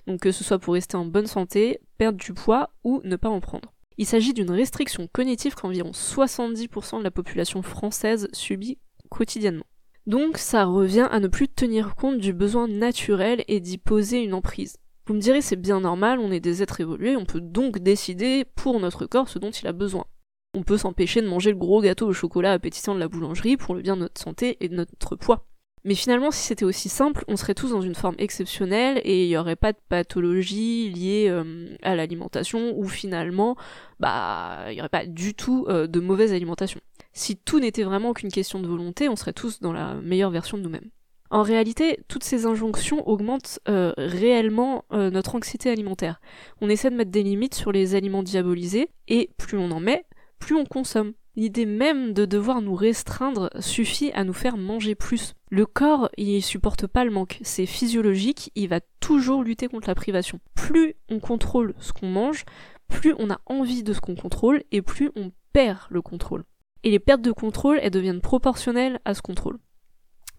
Donc 0.06 0.20
que 0.20 0.32
ce 0.32 0.44
soit 0.44 0.58
pour 0.58 0.74
rester 0.74 0.96
en 0.96 1.04
bonne 1.04 1.26
santé, 1.26 1.80
perdre 1.98 2.18
du 2.18 2.32
poids 2.32 2.70
ou 2.84 3.00
ne 3.04 3.16
pas 3.16 3.28
en 3.28 3.40
prendre. 3.40 3.72
Il 3.96 4.06
s'agit 4.06 4.32
d'une 4.32 4.50
restriction 4.50 5.08
cognitive 5.12 5.54
qu'environ 5.54 5.90
70% 5.90 6.98
de 6.98 7.04
la 7.04 7.10
population 7.10 7.62
française 7.62 8.28
subit 8.32 8.78
quotidiennement. 9.08 9.66
Donc 10.06 10.38
ça 10.38 10.64
revient 10.64 11.08
à 11.10 11.20
ne 11.20 11.28
plus 11.28 11.48
tenir 11.48 11.94
compte 11.94 12.18
du 12.18 12.32
besoin 12.32 12.68
naturel 12.68 13.44
et 13.48 13.60
d'y 13.60 13.76
poser 13.76 14.22
une 14.22 14.34
emprise. 14.34 14.78
Vous 15.06 15.14
me 15.14 15.20
direz 15.20 15.42
c'est 15.42 15.56
bien 15.56 15.80
normal, 15.80 16.18
on 16.18 16.30
est 16.30 16.40
des 16.40 16.62
êtres 16.62 16.80
évolués, 16.80 17.16
on 17.16 17.24
peut 17.24 17.40
donc 17.40 17.78
décider 17.78 18.44
pour 18.54 18.78
notre 18.78 19.06
corps 19.06 19.28
ce 19.28 19.38
dont 19.38 19.50
il 19.50 19.66
a 19.66 19.72
besoin. 19.72 20.04
On 20.54 20.62
peut 20.62 20.78
s'empêcher 20.78 21.20
de 21.20 21.28
manger 21.28 21.50
le 21.50 21.56
gros 21.56 21.82
gâteau 21.82 22.06
au 22.06 22.12
chocolat 22.12 22.52
appétissant 22.52 22.94
de 22.94 23.00
la 23.00 23.08
boulangerie 23.08 23.56
pour 23.56 23.74
le 23.74 23.82
bien 23.82 23.96
de 23.96 24.02
notre 24.02 24.20
santé 24.20 24.56
et 24.60 24.68
de 24.68 24.74
notre 24.74 25.16
poids. 25.16 25.46
Mais 25.84 25.94
finalement, 25.94 26.30
si 26.30 26.42
c'était 26.42 26.64
aussi 26.64 26.88
simple, 26.88 27.24
on 27.28 27.36
serait 27.36 27.54
tous 27.54 27.70
dans 27.70 27.80
une 27.80 27.94
forme 27.94 28.16
exceptionnelle 28.18 29.00
et 29.04 29.24
il 29.24 29.28
n'y 29.28 29.36
aurait 29.36 29.56
pas 29.56 29.72
de 29.72 29.78
pathologie 29.88 30.90
liée 30.90 31.28
euh, 31.28 31.76
à 31.82 31.94
l'alimentation 31.94 32.76
ou 32.76 32.86
finalement, 32.88 33.56
bah, 34.00 34.64
il 34.68 34.74
n'y 34.74 34.80
aurait 34.80 34.88
pas 34.88 35.06
du 35.06 35.34
tout 35.34 35.66
euh, 35.68 35.86
de 35.86 36.00
mauvaise 36.00 36.32
alimentation. 36.32 36.80
Si 37.12 37.36
tout 37.36 37.60
n'était 37.60 37.84
vraiment 37.84 38.12
qu'une 38.12 38.30
question 38.30 38.60
de 38.60 38.66
volonté, 38.66 39.08
on 39.08 39.16
serait 39.16 39.32
tous 39.32 39.60
dans 39.60 39.72
la 39.72 39.94
meilleure 39.94 40.30
version 40.30 40.58
de 40.58 40.62
nous-mêmes. 40.62 40.90
En 41.30 41.42
réalité, 41.42 42.00
toutes 42.08 42.24
ces 42.24 42.46
injonctions 42.46 43.06
augmentent 43.06 43.60
euh, 43.68 43.92
réellement 43.98 44.84
notre 44.90 45.34
anxiété 45.34 45.70
alimentaire. 45.70 46.22
On 46.62 46.70
essaie 46.70 46.88
de 46.88 46.96
mettre 46.96 47.10
des 47.10 47.22
limites 47.22 47.54
sur 47.54 47.70
les 47.70 47.94
aliments 47.94 48.22
diabolisés, 48.22 48.88
et 49.08 49.30
plus 49.36 49.58
on 49.58 49.70
en 49.70 49.80
met, 49.80 50.06
plus 50.38 50.56
on 50.56 50.64
consomme. 50.64 51.12
L'idée 51.36 51.66
même 51.66 52.14
de 52.14 52.24
devoir 52.24 52.60
nous 52.62 52.74
restreindre 52.74 53.50
suffit 53.60 54.10
à 54.12 54.24
nous 54.24 54.32
faire 54.32 54.56
manger 54.56 54.94
plus. 54.94 55.34
Le 55.50 55.66
corps, 55.66 56.10
il 56.16 56.42
supporte 56.42 56.86
pas 56.86 57.04
le 57.04 57.12
manque, 57.12 57.38
c'est 57.42 57.66
physiologique, 57.66 58.50
il 58.56 58.68
va 58.68 58.80
toujours 58.98 59.44
lutter 59.44 59.68
contre 59.68 59.88
la 59.88 59.94
privation. 59.94 60.40
Plus 60.54 60.96
on 61.08 61.20
contrôle 61.20 61.74
ce 61.78 61.92
qu'on 61.92 62.08
mange, 62.08 62.44
plus 62.88 63.14
on 63.18 63.30
a 63.30 63.40
envie 63.46 63.82
de 63.82 63.92
ce 63.92 64.00
qu'on 64.00 64.16
contrôle 64.16 64.64
et 64.72 64.82
plus 64.82 65.10
on 65.14 65.30
perd 65.52 65.78
le 65.90 66.02
contrôle. 66.02 66.44
Et 66.82 66.90
les 66.90 66.98
pertes 66.98 67.22
de 67.22 67.32
contrôle, 67.32 67.78
elles 67.82 67.90
deviennent 67.90 68.20
proportionnelles 68.20 68.98
à 69.04 69.14
ce 69.14 69.22
contrôle. 69.22 69.58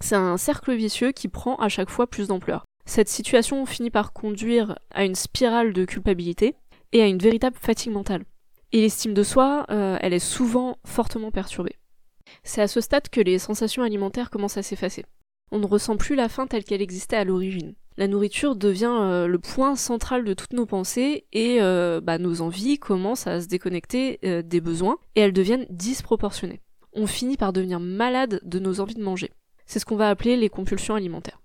C'est 0.01 0.15
un 0.15 0.37
cercle 0.37 0.73
vicieux 0.73 1.11
qui 1.11 1.27
prend 1.27 1.55
à 1.55 1.69
chaque 1.69 1.89
fois 1.89 2.07
plus 2.07 2.27
d'ampleur. 2.27 2.65
Cette 2.85 3.09
situation 3.09 3.65
finit 3.65 3.91
par 3.91 4.13
conduire 4.13 4.77
à 4.91 5.05
une 5.05 5.15
spirale 5.15 5.73
de 5.73 5.85
culpabilité 5.85 6.55
et 6.91 7.01
à 7.01 7.07
une 7.07 7.19
véritable 7.19 7.57
fatigue 7.59 7.93
mentale. 7.93 8.25
Et 8.71 8.81
l'estime 8.81 9.13
de 9.13 9.23
soi, 9.23 9.65
euh, 9.71 9.97
elle 10.01 10.13
est 10.13 10.19
souvent 10.19 10.77
fortement 10.85 11.31
perturbée. 11.31 11.75
C'est 12.43 12.61
à 12.61 12.67
ce 12.67 12.81
stade 12.81 13.09
que 13.09 13.21
les 13.21 13.39
sensations 13.39 13.81
alimentaires 13.81 14.29
commencent 14.29 14.57
à 14.57 14.63
s'effacer. 14.63 15.05
On 15.51 15.57
ne 15.57 15.65
ressent 15.65 15.97
plus 15.97 16.15
la 16.15 16.29
faim 16.29 16.45
telle 16.45 16.63
qu'elle 16.63 16.81
existait 16.81 17.15
à 17.15 17.23
l'origine. 17.23 17.73
La 17.97 18.07
nourriture 18.07 18.55
devient 18.55 18.95
euh, 19.01 19.27
le 19.27 19.39
point 19.39 19.75
central 19.75 20.23
de 20.23 20.33
toutes 20.35 20.53
nos 20.53 20.67
pensées 20.67 21.25
et 21.33 21.57
euh, 21.61 21.99
bah, 22.01 22.19
nos 22.19 22.41
envies 22.41 22.77
commencent 22.77 23.27
à 23.27 23.41
se 23.41 23.47
déconnecter 23.47 24.19
des 24.43 24.61
besoins 24.61 24.97
et 25.15 25.21
elles 25.21 25.33
deviennent 25.33 25.65
disproportionnées. 25.69 26.61
On 26.93 27.07
finit 27.07 27.37
par 27.37 27.53
devenir 27.53 27.79
malade 27.79 28.39
de 28.43 28.59
nos 28.59 28.79
envies 28.79 28.95
de 28.95 29.03
manger. 29.03 29.31
C'est 29.65 29.79
ce 29.79 29.85
qu'on 29.85 29.95
va 29.95 30.09
appeler 30.09 30.37
les 30.37 30.49
compulsions 30.49 30.95
alimentaires. 30.95 31.38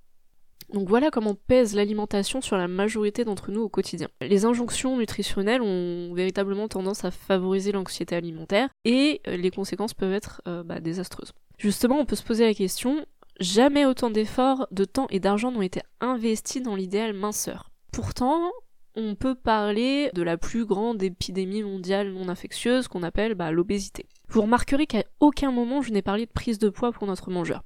Donc 0.75 0.89
voilà 0.89 1.13
comment 1.13 1.37
pèse 1.37 1.77
l'alimentation 1.77 2.41
sur 2.41 2.57
la 2.57 2.67
majorité 2.67 3.25
d'entre 3.25 3.53
nous 3.53 3.61
au 3.61 3.69
quotidien. 3.69 4.09
Les 4.21 4.45
injonctions 4.45 4.99
nutritionnelles 4.99 5.63
ont 5.63 6.13
véritablement 6.15 6.67
tendance 6.67 7.05
à 7.05 7.13
favoriser 7.13 7.71
l'anxiété 7.71 8.17
alimentaire 8.17 8.69
et 8.85 9.21
euh, 9.29 9.37
les 9.37 9.53
conséquences 9.53 9.95
peuvent 9.95 10.13
être 10.13 10.43
euh, 10.49 10.65
bah, 10.65 10.81
désastreuses. 10.81 11.33
Justement, 11.59 12.01
on 12.01 12.05
peut 12.05 12.17
se 12.17 12.25
poser 12.25 12.45
la 12.45 12.55
question, 12.55 13.07
jamais 13.39 13.87
autant 13.87 14.11
d'efforts, 14.11 14.67
de 14.73 14.85
temps 14.85 15.07
et 15.11 15.21
d'argent 15.21 15.53
n'ont 15.53 15.63
été 15.63 15.81
investis 16.01 16.61
dans 16.61 16.75
l'idéal 16.75 17.13
minceur. 17.13 17.71
Pourtant, 17.93 18.51
on 18.97 19.15
peut 19.15 19.37
parler 19.37 20.11
de 20.13 20.23
la 20.23 20.37
plus 20.37 20.65
grande 20.65 21.01
épidémie 21.05 21.63
mondiale 21.63 22.11
non 22.11 22.29
infectieuse 22.29 22.89
qu'on 22.89 23.05
appelle 23.05 23.37
bah, 23.37 23.53
l'obésité. 23.53 24.07
Vous 24.29 24.43
remarquerez 24.43 24.89
qu'à 24.89 25.05
aucun 25.21 25.53
moment 25.53 25.83
je 25.83 25.93
n'ai 25.93 26.03
parlé 26.03 26.27
de 26.27 26.33
prise 26.33 26.59
de 26.59 26.69
poids 26.69 26.91
pour 26.91 27.07
notre 27.07 27.31
mangeur. 27.31 27.63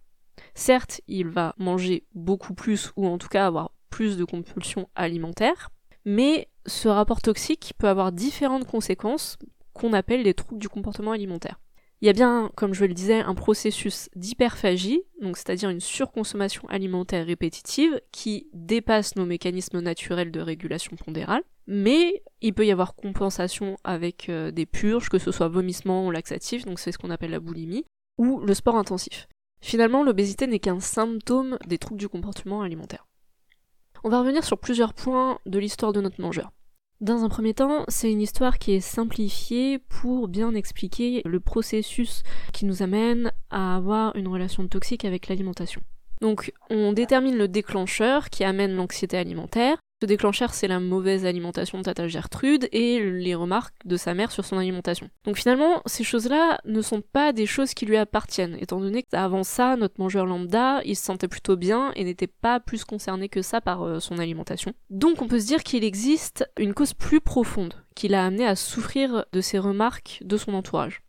Certes, 0.55 1.01
il 1.09 1.29
va 1.29 1.55
manger 1.59 2.05
beaucoup 2.15 2.55
plus, 2.55 2.93
ou 2.97 3.07
en 3.07 3.19
tout 3.19 3.29
cas 3.29 3.47
avoir 3.47 3.73
plus 3.91 4.17
de 4.17 4.25
compulsions 4.25 4.89
alimentaires. 4.95 5.71
Mais 6.05 6.49
ce 6.67 6.89
rapport 6.89 7.21
toxique 7.21 7.75
peut 7.79 7.89
avoir 7.89 8.13
différentes 8.13 8.67
conséquences 8.67 9.39
qu'on 9.73 9.93
appelle 9.93 10.23
les 10.23 10.35
troubles 10.35 10.61
du 10.61 10.69
comportement 10.69 11.13
alimentaire. 11.13 11.61
Il 12.01 12.07
y 12.07 12.09
a 12.09 12.13
bien, 12.13 12.53
comme 12.55 12.75
je 12.75 12.85
le 12.85 12.95
disais, 12.95 13.21
un 13.21 13.35
processus 13.35 14.09
d'hyperphagie, 14.15 15.03
donc 15.21 15.37
c'est-à-dire 15.37 15.69
une 15.69 15.81
surconsommation 15.81 16.69
alimentaire 16.69 17.27
répétitive 17.27 18.01
qui 18.13 18.47
dépasse 18.53 19.17
nos 19.17 19.27
mécanismes 19.27 19.81
naturels 19.81 20.31
de 20.31 20.41
régulation 20.41 20.97
pondérale, 20.97 21.43
mais 21.67 22.23
il 22.41 22.55
peut 22.55 22.67
y 22.67 22.71
avoir 22.71 22.95
compensation 22.95 23.77
avec 23.83 24.29
euh, 24.29 24.53
des 24.53 24.65
purges, 24.65 25.09
que 25.09 25.19
ce 25.19 25.33
soit 25.33 25.49
vomissement 25.49 26.07
ou 26.07 26.13
laxatif, 26.13 26.65
donc 26.65 26.79
c'est 26.79 26.93
ce 26.93 26.99
qu'on 26.99 27.11
appelle 27.11 27.33
la 27.33 27.41
boulimie, 27.41 27.85
ou 28.17 28.39
le 28.41 28.55
sport 28.55 28.77
intensif. 28.77 29.27
Finalement, 29.61 30.03
l'obésité 30.03 30.47
n'est 30.47 30.59
qu'un 30.59 30.81
symptôme 30.81 31.59
des 31.67 31.79
troubles 31.79 32.01
du 32.01 32.09
comportement 32.09 32.63
alimentaire. 32.63 33.07
On 34.05 34.09
va 34.09 34.21
revenir 34.21 34.45
sur 34.45 34.59
plusieurs 34.59 34.95
points 34.95 35.39
de 35.47 35.59
l'histoire 35.59 35.93
de 35.93 36.01
notre 36.01 36.21
mangeur. 36.21 36.53
Dans 37.01 37.25
un 37.25 37.29
premier 37.29 37.55
temps, 37.55 37.85
c'est 37.89 38.11
une 38.11 38.21
histoire 38.21 38.59
qui 38.59 38.73
est 38.73 38.81
simplifiée 38.81 39.79
pour 39.79 40.27
bien 40.27 40.55
expliquer 40.55 41.23
le 41.25 41.39
processus 41.39 42.23
qui 42.53 42.65
nous 42.65 42.83
amène 42.83 43.33
à 43.51 43.77
avoir 43.77 44.17
une 44.17 44.27
relation 44.27 44.67
toxique 44.67 45.05
avec 45.05 45.29
l'alimentation. 45.29 45.81
Donc 46.21 46.53
on 46.71 46.93
détermine 46.93 47.37
le 47.37 47.47
déclencheur 47.47 48.31
qui 48.31 48.43
amène 48.43 48.75
l'anxiété 48.75 49.17
alimentaire, 49.17 49.79
ce 50.01 50.07
déclencheur, 50.07 50.55
c'est 50.55 50.69
la 50.69 50.79
mauvaise 50.79 51.27
alimentation 51.27 51.79
de 51.79 51.83
Tata 51.83 52.07
Gertrude 52.07 52.69
et 52.71 53.01
les 53.01 53.35
remarques 53.35 53.75
de 53.85 53.97
sa 53.97 54.15
mère 54.15 54.31
sur 54.31 54.45
son 54.45 54.57
alimentation. 54.57 55.11
Donc 55.25 55.37
finalement, 55.37 55.83
ces 55.87 56.05
choses-là 56.05 56.61
ne 56.65 56.83
sont 56.83 57.01
pas 57.01 57.33
des 57.33 57.47
choses 57.47 57.75
qui 57.75 57.85
lui 57.85 57.97
appartiennent, 57.97 58.57
étant 58.61 58.79
donné 58.79 59.03
qu'avant 59.03 59.43
ça, 59.43 59.75
notre 59.77 59.99
mangeur 59.99 60.25
lambda, 60.25 60.83
il 60.85 60.95
se 60.95 61.05
sentait 61.05 61.27
plutôt 61.27 61.57
bien 61.57 61.91
et 61.97 62.05
n'était 62.05 62.29
pas 62.29 62.61
plus 62.61 62.85
concerné 62.85 63.29
que 63.29 63.43
ça 63.43 63.61
par 63.61 63.83
euh, 63.83 63.99
son 63.99 64.19
alimentation. 64.19 64.73
Donc 64.91 65.21
on 65.21 65.27
peut 65.27 65.41
se 65.41 65.47
dire 65.47 65.65
qu'il 65.65 65.83
existe 65.83 66.49
une 66.59 66.75
cause 66.75 66.95
plus 66.95 67.21
profonde 67.21 67.75
qui 67.97 68.07
l'a 68.07 68.25
amené 68.25 68.47
à 68.47 68.55
souffrir 68.55 69.25
de 69.33 69.41
ces 69.41 69.59
remarques 69.59 70.21
de 70.25 70.37
son 70.37 70.55
entourage. 70.55 71.03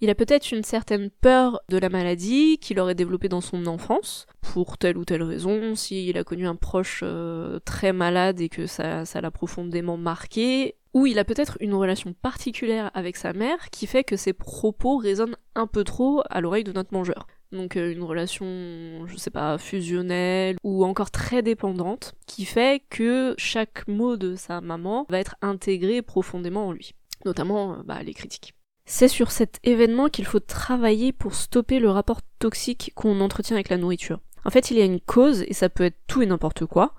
Il 0.00 0.10
a 0.10 0.14
peut-être 0.14 0.52
une 0.52 0.62
certaine 0.62 1.10
peur 1.10 1.60
de 1.68 1.78
la 1.78 1.88
maladie 1.88 2.58
qu'il 2.58 2.78
aurait 2.78 2.94
développée 2.94 3.28
dans 3.28 3.40
son 3.40 3.66
enfance, 3.66 4.26
pour 4.40 4.78
telle 4.78 4.96
ou 4.96 5.04
telle 5.04 5.22
raison, 5.22 5.74
s'il 5.74 6.16
a 6.16 6.24
connu 6.24 6.46
un 6.46 6.54
proche 6.54 7.00
euh, 7.02 7.58
très 7.64 7.92
malade 7.92 8.40
et 8.40 8.48
que 8.48 8.66
ça, 8.66 9.04
ça 9.04 9.20
l'a 9.20 9.30
profondément 9.30 9.96
marqué, 9.96 10.76
ou 10.94 11.06
il 11.06 11.18
a 11.18 11.24
peut-être 11.24 11.56
une 11.60 11.74
relation 11.74 12.12
particulière 12.12 12.90
avec 12.94 13.16
sa 13.16 13.32
mère 13.32 13.70
qui 13.70 13.86
fait 13.86 14.04
que 14.04 14.16
ses 14.16 14.32
propos 14.32 14.96
résonnent 14.96 15.36
un 15.54 15.66
peu 15.66 15.84
trop 15.84 16.22
à 16.30 16.40
l'oreille 16.40 16.64
de 16.64 16.72
notre 16.72 16.94
mangeur. 16.94 17.26
Donc 17.52 17.76
euh, 17.76 17.92
une 17.92 18.02
relation, 18.02 19.06
je 19.06 19.16
sais 19.16 19.30
pas, 19.30 19.58
fusionnelle 19.58 20.56
ou 20.62 20.84
encore 20.84 21.10
très 21.10 21.42
dépendante, 21.42 22.14
qui 22.26 22.44
fait 22.44 22.82
que 22.90 23.34
chaque 23.38 23.86
mot 23.88 24.16
de 24.16 24.36
sa 24.36 24.60
maman 24.60 25.06
va 25.08 25.18
être 25.18 25.36
intégré 25.40 26.02
profondément 26.02 26.68
en 26.68 26.72
lui, 26.72 26.94
notamment 27.24 27.74
euh, 27.74 27.82
bah, 27.84 28.02
les 28.02 28.14
critiques. 28.14 28.54
C'est 28.90 29.08
sur 29.08 29.30
cet 29.30 29.60
événement 29.64 30.08
qu'il 30.08 30.24
faut 30.24 30.40
travailler 30.40 31.12
pour 31.12 31.34
stopper 31.34 31.78
le 31.78 31.90
rapport 31.90 32.22
toxique 32.38 32.92
qu'on 32.94 33.20
entretient 33.20 33.54
avec 33.54 33.68
la 33.68 33.76
nourriture. 33.76 34.18
En 34.46 34.50
fait, 34.50 34.70
il 34.70 34.78
y 34.78 34.80
a 34.80 34.86
une 34.86 34.98
cause, 34.98 35.42
et 35.42 35.52
ça 35.52 35.68
peut 35.68 35.84
être 35.84 35.98
tout 36.06 36.22
et 36.22 36.26
n'importe 36.26 36.64
quoi, 36.64 36.94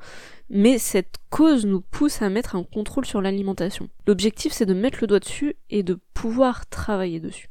mais 0.52 0.78
cette 0.78 1.16
cause 1.32 1.66
nous 1.66 1.82
pousse 1.82 2.22
à 2.22 2.30
mettre 2.30 2.56
un 2.56 2.64
contrôle 2.64 3.08
sur 3.08 3.22
l'alimentation. 3.22 3.90
L'objectif, 4.06 4.54
c'est 4.54 4.68
de 4.68 4.76
mettre 4.76 5.00
le 5.02 5.08
doigt 5.08 5.20
dessus 5.20 5.56
et 5.72 5.82
de 5.82 5.98
pouvoir 6.14 6.70
travailler 6.70 7.20
dessus. 7.20 7.50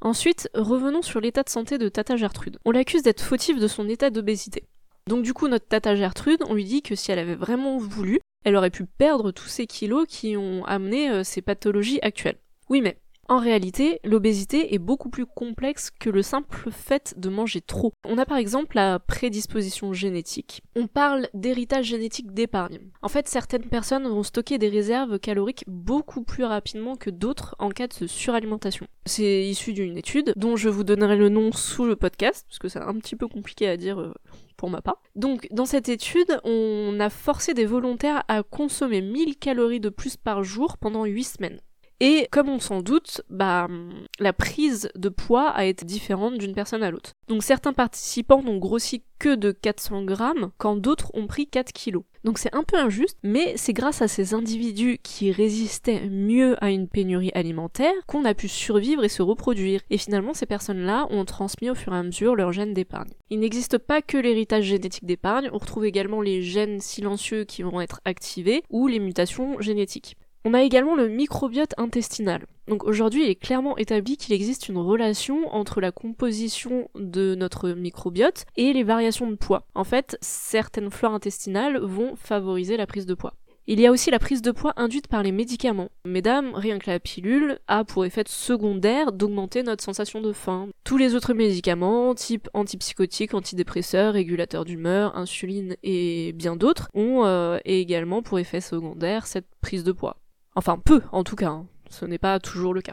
Ensuite, 0.00 0.50
revenons 0.54 1.02
sur 1.02 1.20
l'état 1.20 1.44
de 1.44 1.50
santé 1.50 1.78
de 1.78 1.88
Tata 1.88 2.16
Gertrude. 2.16 2.58
On 2.64 2.72
l'accuse 2.72 3.04
d'être 3.04 3.22
fautive 3.22 3.60
de 3.60 3.68
son 3.68 3.88
état 3.88 4.10
d'obésité. 4.10 4.64
Donc 5.06 5.22
du 5.22 5.34
coup, 5.34 5.46
notre 5.46 5.68
Tata 5.68 5.94
Gertrude, 5.94 6.42
on 6.48 6.54
lui 6.54 6.64
dit 6.64 6.82
que 6.82 6.96
si 6.96 7.12
elle 7.12 7.20
avait 7.20 7.36
vraiment 7.36 7.78
voulu, 7.78 8.18
elle 8.44 8.56
aurait 8.56 8.70
pu 8.70 8.86
perdre 8.86 9.30
tous 9.30 9.48
ces 9.48 9.68
kilos 9.68 10.06
qui 10.08 10.36
ont 10.36 10.64
amené 10.64 11.10
euh, 11.10 11.22
ces 11.22 11.42
pathologies 11.42 12.00
actuelles. 12.02 12.38
Oui, 12.68 12.80
mais 12.80 12.98
en 13.30 13.38
réalité, 13.38 14.00
l'obésité 14.02 14.74
est 14.74 14.80
beaucoup 14.80 15.08
plus 15.08 15.24
complexe 15.24 15.92
que 15.92 16.10
le 16.10 16.20
simple 16.20 16.68
fait 16.72 17.14
de 17.16 17.28
manger 17.28 17.60
trop. 17.60 17.92
On 18.04 18.18
a 18.18 18.26
par 18.26 18.38
exemple 18.38 18.74
la 18.74 18.98
prédisposition 18.98 19.92
génétique. 19.92 20.62
On 20.74 20.88
parle 20.88 21.28
d'héritage 21.32 21.86
génétique 21.86 22.34
d'épargne. 22.34 22.80
En 23.02 23.08
fait, 23.08 23.28
certaines 23.28 23.66
personnes 23.66 24.08
vont 24.08 24.24
stocker 24.24 24.58
des 24.58 24.68
réserves 24.68 25.20
caloriques 25.20 25.62
beaucoup 25.68 26.24
plus 26.24 26.42
rapidement 26.42 26.96
que 26.96 27.08
d'autres 27.08 27.54
en 27.60 27.68
cas 27.68 27.86
de 27.86 28.08
suralimentation. 28.08 28.88
C'est 29.06 29.44
issu 29.44 29.74
d'une 29.74 29.96
étude 29.96 30.32
dont 30.34 30.56
je 30.56 30.68
vous 30.68 30.82
donnerai 30.82 31.14
le 31.16 31.28
nom 31.28 31.52
sous 31.52 31.84
le 31.84 31.94
podcast, 31.94 32.46
parce 32.48 32.58
que 32.58 32.68
c'est 32.68 32.80
un 32.80 32.94
petit 32.94 33.14
peu 33.14 33.28
compliqué 33.28 33.68
à 33.68 33.76
dire 33.76 34.00
euh, 34.00 34.12
pour 34.56 34.70
ma 34.70 34.82
part. 34.82 35.00
Donc, 35.14 35.46
dans 35.52 35.66
cette 35.66 35.88
étude, 35.88 36.40
on 36.42 36.98
a 36.98 37.10
forcé 37.10 37.54
des 37.54 37.64
volontaires 37.64 38.24
à 38.26 38.42
consommer 38.42 39.00
1000 39.00 39.36
calories 39.36 39.78
de 39.78 39.88
plus 39.88 40.16
par 40.16 40.42
jour 40.42 40.78
pendant 40.78 41.04
8 41.04 41.22
semaines. 41.22 41.60
Et 42.02 42.28
comme 42.30 42.48
on 42.48 42.58
s'en 42.58 42.80
doute, 42.80 43.20
bah, 43.28 43.68
la 44.18 44.32
prise 44.32 44.90
de 44.94 45.10
poids 45.10 45.50
a 45.50 45.66
été 45.66 45.84
différente 45.84 46.38
d'une 46.38 46.54
personne 46.54 46.82
à 46.82 46.90
l'autre. 46.90 47.12
Donc 47.28 47.42
certains 47.42 47.74
participants 47.74 48.42
n'ont 48.42 48.56
grossi 48.56 49.04
que 49.18 49.34
de 49.34 49.52
400 49.52 50.04
grammes, 50.04 50.50
quand 50.56 50.76
d'autres 50.76 51.10
ont 51.12 51.26
pris 51.26 51.46
4 51.46 51.72
kilos. 51.72 52.04
Donc 52.24 52.38
c'est 52.38 52.54
un 52.54 52.62
peu 52.62 52.78
injuste, 52.78 53.18
mais 53.22 53.52
c'est 53.56 53.74
grâce 53.74 54.00
à 54.00 54.08
ces 54.08 54.32
individus 54.32 54.98
qui 55.02 55.30
résistaient 55.30 56.08
mieux 56.08 56.56
à 56.64 56.70
une 56.70 56.88
pénurie 56.88 57.32
alimentaire 57.34 57.92
qu'on 58.06 58.24
a 58.24 58.32
pu 58.32 58.48
survivre 58.48 59.04
et 59.04 59.10
se 59.10 59.20
reproduire. 59.20 59.82
Et 59.90 59.98
finalement, 59.98 60.32
ces 60.32 60.46
personnes-là 60.46 61.06
ont 61.10 61.26
transmis 61.26 61.68
au 61.68 61.74
fur 61.74 61.92
et 61.92 61.98
à 61.98 62.02
mesure 62.02 62.34
leur 62.34 62.52
gène 62.52 62.72
d'épargne. 62.72 63.12
Il 63.28 63.40
n'existe 63.40 63.76
pas 63.76 64.00
que 64.00 64.16
l'héritage 64.16 64.64
génétique 64.64 65.04
d'épargne, 65.04 65.50
on 65.52 65.58
retrouve 65.58 65.84
également 65.84 66.22
les 66.22 66.40
gènes 66.40 66.80
silencieux 66.80 67.44
qui 67.44 67.62
vont 67.62 67.82
être 67.82 68.00
activés 68.06 68.62
ou 68.70 68.86
les 68.86 69.00
mutations 69.00 69.60
génétiques. 69.60 70.16
On 70.44 70.54
a 70.54 70.62
également 70.62 70.94
le 70.94 71.08
microbiote 71.08 71.74
intestinal. 71.76 72.46
Donc 72.66 72.84
aujourd'hui, 72.84 73.24
il 73.24 73.28
est 73.28 73.34
clairement 73.34 73.76
établi 73.76 74.16
qu'il 74.16 74.32
existe 74.32 74.68
une 74.68 74.78
relation 74.78 75.54
entre 75.54 75.82
la 75.82 75.92
composition 75.92 76.88
de 76.94 77.34
notre 77.34 77.70
microbiote 77.70 78.46
et 78.56 78.72
les 78.72 78.84
variations 78.84 79.30
de 79.30 79.36
poids. 79.36 79.66
En 79.74 79.84
fait, 79.84 80.16
certaines 80.22 80.90
flores 80.90 81.12
intestinales 81.12 81.78
vont 81.78 82.16
favoriser 82.16 82.78
la 82.78 82.86
prise 82.86 83.06
de 83.06 83.14
poids. 83.14 83.34
Il 83.66 83.78
y 83.78 83.86
a 83.86 83.92
aussi 83.92 84.10
la 84.10 84.18
prise 84.18 84.40
de 84.40 84.50
poids 84.50 84.72
induite 84.76 85.06
par 85.06 85.22
les 85.22 85.30
médicaments. 85.30 85.90
Mesdames, 86.04 86.52
rien 86.54 86.78
que 86.78 86.90
la 86.90 86.98
pilule 86.98 87.58
a 87.68 87.84
pour 87.84 88.04
effet 88.04 88.24
secondaire 88.26 89.12
d'augmenter 89.12 89.62
notre 89.62 89.84
sensation 89.84 90.20
de 90.20 90.32
faim. 90.32 90.68
Tous 90.82 90.96
les 90.96 91.14
autres 91.14 91.34
médicaments, 91.34 92.14
type 92.14 92.48
antipsychotiques, 92.54 93.34
antidépresseurs, 93.34 94.14
régulateurs 94.14 94.64
d'humeur, 94.64 95.16
insuline 95.16 95.76
et 95.82 96.32
bien 96.32 96.56
d'autres, 96.56 96.88
ont 96.94 97.24
euh, 97.26 97.58
également 97.64 98.22
pour 98.22 98.38
effet 98.38 98.60
secondaire 98.60 99.26
cette 99.26 99.46
prise 99.60 99.84
de 99.84 99.92
poids. 99.92 100.16
Enfin 100.60 100.76
peu 100.76 101.00
en 101.10 101.24
tout 101.24 101.36
cas, 101.36 101.48
hein. 101.48 101.66
ce 101.88 102.04
n'est 102.04 102.18
pas 102.18 102.38
toujours 102.38 102.74
le 102.74 102.82
cas. 102.82 102.92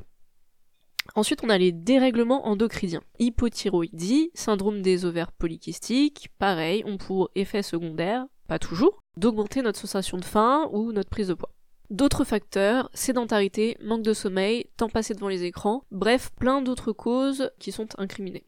Ensuite, 1.15 1.43
on 1.43 1.49
a 1.49 1.57
les 1.57 1.73
dérèglements 1.73 2.47
endocriniens. 2.47 3.03
Hypothyroïdie, 3.19 4.31
syndrome 4.33 4.81
des 4.81 5.03
ovaires 5.03 5.33
polykystiques, 5.33 6.29
pareil, 6.39 6.81
ont 6.85 6.97
pour 6.97 7.29
effet 7.35 7.63
secondaire, 7.63 8.25
pas 8.47 8.57
toujours, 8.57 9.01
d'augmenter 9.17 9.61
notre 9.63 9.81
sensation 9.81 10.17
de 10.17 10.23
faim 10.23 10.69
ou 10.71 10.93
notre 10.93 11.09
prise 11.09 11.27
de 11.27 11.33
poids. 11.33 11.51
D'autres 11.89 12.23
facteurs, 12.23 12.89
sédentarité, 12.93 13.75
manque 13.83 14.03
de 14.03 14.13
sommeil, 14.13 14.67
temps 14.77 14.87
passé 14.87 15.13
devant 15.13 15.27
les 15.27 15.43
écrans, 15.43 15.83
bref, 15.91 16.29
plein 16.39 16.61
d'autres 16.61 16.93
causes 16.93 17.51
qui 17.59 17.73
sont 17.73 17.89
incriminées. 17.97 18.47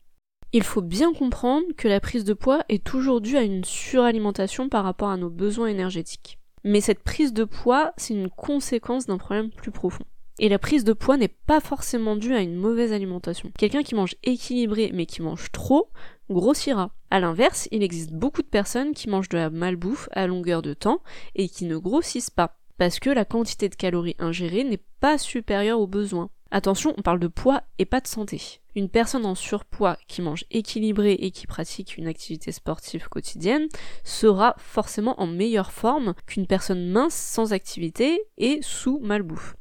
Il 0.54 0.64
faut 0.64 0.82
bien 0.82 1.12
comprendre 1.12 1.68
que 1.76 1.90
la 1.90 2.00
prise 2.00 2.24
de 2.24 2.34
poids 2.34 2.64
est 2.70 2.86
toujours 2.86 3.20
due 3.20 3.36
à 3.36 3.44
une 3.44 3.66
suralimentation 3.66 4.70
par 4.70 4.86
rapport 4.86 5.10
à 5.10 5.18
nos 5.18 5.30
besoins 5.30 5.68
énergétiques. 5.68 6.39
Mais 6.64 6.82
cette 6.82 7.04
prise 7.04 7.34
de 7.34 7.44
poids, 7.44 7.94
c'est 7.98 8.14
une 8.14 8.30
conséquence 8.30 9.06
d'un 9.06 9.18
problème 9.18 9.50
plus 9.50 9.72
profond. 9.72 10.04
Et 10.40 10.50
la 10.50 10.60
prise 10.60 10.84
de 10.84 10.94
poids 10.94 11.18
n'est 11.18 11.28
pas 11.28 11.60
forcément 11.60 12.16
due 12.16 12.34
à 12.34 12.42
une 12.42 12.56
mauvaise 12.56 12.94
alimentation. 12.94 13.52
Quelqu'un 13.58 13.84
qui 13.84 13.96
mange 13.96 14.16
équilibré 14.24 14.92
mais 14.94 15.06
qui 15.06 15.22
mange 15.22 15.52
trop 15.52 15.90
grossira. 16.30 16.92
A 17.12 17.20
l'inverse, 17.20 17.68
il 17.72 17.84
existe 17.84 18.14
beaucoup 18.14 18.42
de 18.42 18.48
personnes 18.48 18.94
qui 18.94 19.10
mangent 19.10 19.30
de 19.30 19.38
la 19.38 19.50
malbouffe 19.50 20.08
à 20.12 20.28
longueur 20.28 20.62
de 20.62 20.74
temps 20.74 21.02
et 21.36 21.50
qui 21.50 21.66
ne 21.66 21.78
grossissent 21.78 22.30
pas 22.30 22.60
parce 22.78 23.00
que 23.00 23.10
la 23.10 23.26
quantité 23.26 23.68
de 23.68 23.76
calories 23.76 24.16
ingérées 24.20 24.64
n'est 24.64 24.82
pas 25.02 25.18
supérieure 25.18 25.82
aux 25.82 25.88
besoins. 25.88 26.30
Attention, 26.52 26.94
on 26.98 27.02
parle 27.04 27.20
de 27.20 27.28
poids 27.28 27.62
et 27.78 27.86
pas 27.86 28.02
de 28.02 28.08
santé. 28.08 28.60
Une 28.76 28.90
personne 28.90 29.26
en 29.26 29.36
surpoids 29.36 29.98
qui 30.08 30.22
mange 30.22 30.46
équilibré 30.50 31.14
et 31.14 31.32
qui 31.32 31.46
pratique 31.46 31.98
une 31.98 32.08
activité 32.08 32.52
sportive 32.52 33.08
quotidienne 33.08 33.68
sera 34.04 34.56
forcément 34.58 35.20
en 35.22 35.28
meilleure 35.28 35.72
forme 35.72 36.16
qu'une 36.26 36.48
personne 36.48 36.90
mince 36.90 37.14
sans 37.14 37.54
activité 37.54 38.20
et 38.38 38.60
sous 38.62 39.00
malbouffe. 39.00 39.56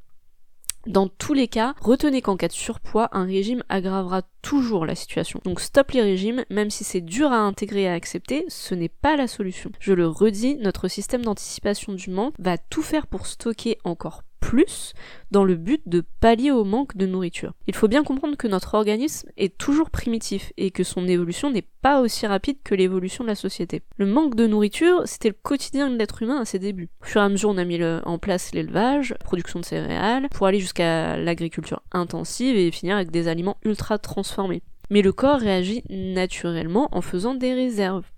Dans 0.86 1.08
tous 1.08 1.34
les 1.34 1.48
cas, 1.48 1.74
retenez 1.82 2.22
qu'en 2.22 2.38
cas 2.38 2.48
de 2.48 2.52
surpoids, 2.52 3.10
un 3.12 3.24
régime 3.24 3.62
aggravera 3.68 4.22
toujours 4.40 4.86
la 4.86 4.94
situation. 4.94 5.40
Donc 5.44 5.60
stop 5.60 5.90
les 5.90 6.00
régimes, 6.00 6.44
même 6.48 6.70
si 6.70 6.84
c'est 6.84 7.02
dur 7.02 7.30
à 7.30 7.40
intégrer 7.40 7.82
et 7.82 7.88
à 7.88 7.92
accepter, 7.92 8.46
ce 8.48 8.74
n'est 8.74 8.88
pas 8.88 9.16
la 9.16 9.26
solution. 9.26 9.70
Je 9.80 9.92
le 9.92 10.08
redis, 10.08 10.56
notre 10.56 10.88
système 10.88 11.24
d'anticipation 11.24 11.92
du 11.92 12.08
manque 12.08 12.34
va 12.38 12.56
tout 12.56 12.82
faire 12.82 13.06
pour 13.06 13.26
stocker 13.26 13.76
encore 13.84 14.22
plus 14.40 14.94
dans 15.30 15.44
le 15.44 15.56
but 15.56 15.82
de 15.86 16.04
pallier 16.20 16.50
au 16.50 16.64
manque 16.64 16.96
de 16.96 17.06
nourriture. 17.06 17.52
Il 17.66 17.74
faut 17.74 17.88
bien 17.88 18.02
comprendre 18.02 18.36
que 18.36 18.48
notre 18.48 18.74
organisme 18.74 19.28
est 19.36 19.56
toujours 19.56 19.90
primitif 19.90 20.52
et 20.56 20.70
que 20.70 20.84
son 20.84 21.06
évolution 21.06 21.50
n'est 21.50 21.66
pas 21.82 22.00
aussi 22.00 22.26
rapide 22.26 22.58
que 22.64 22.74
l'évolution 22.74 23.24
de 23.24 23.28
la 23.28 23.34
société. 23.34 23.82
Le 23.96 24.06
manque 24.06 24.34
de 24.34 24.46
nourriture, 24.46 25.02
c'était 25.04 25.28
le 25.28 25.36
quotidien 25.40 25.90
de 25.90 25.96
l'être 25.96 26.22
humain 26.22 26.40
à 26.40 26.44
ses 26.44 26.58
débuts. 26.58 26.88
Au 27.02 27.06
fur 27.06 27.20
et 27.20 27.24
à 27.24 27.28
mesure, 27.28 27.50
on 27.50 27.58
a 27.58 27.64
mis 27.64 27.82
en 27.82 28.18
place 28.18 28.52
l'élevage, 28.54 29.10
la 29.10 29.24
production 29.24 29.60
de 29.60 29.64
céréales, 29.64 30.28
pour 30.30 30.46
aller 30.46 30.60
jusqu'à 30.60 31.16
l'agriculture 31.16 31.82
intensive 31.92 32.56
et 32.56 32.70
finir 32.70 32.96
avec 32.96 33.10
des 33.10 33.28
aliments 33.28 33.58
ultra 33.64 33.98
transformés. 33.98 34.62
Mais 34.90 35.02
le 35.02 35.12
corps 35.12 35.40
réagit 35.40 35.84
naturellement 35.90 36.88
en 36.92 37.02
faisant 37.02 37.34
des 37.34 37.52
réserves 37.52 38.10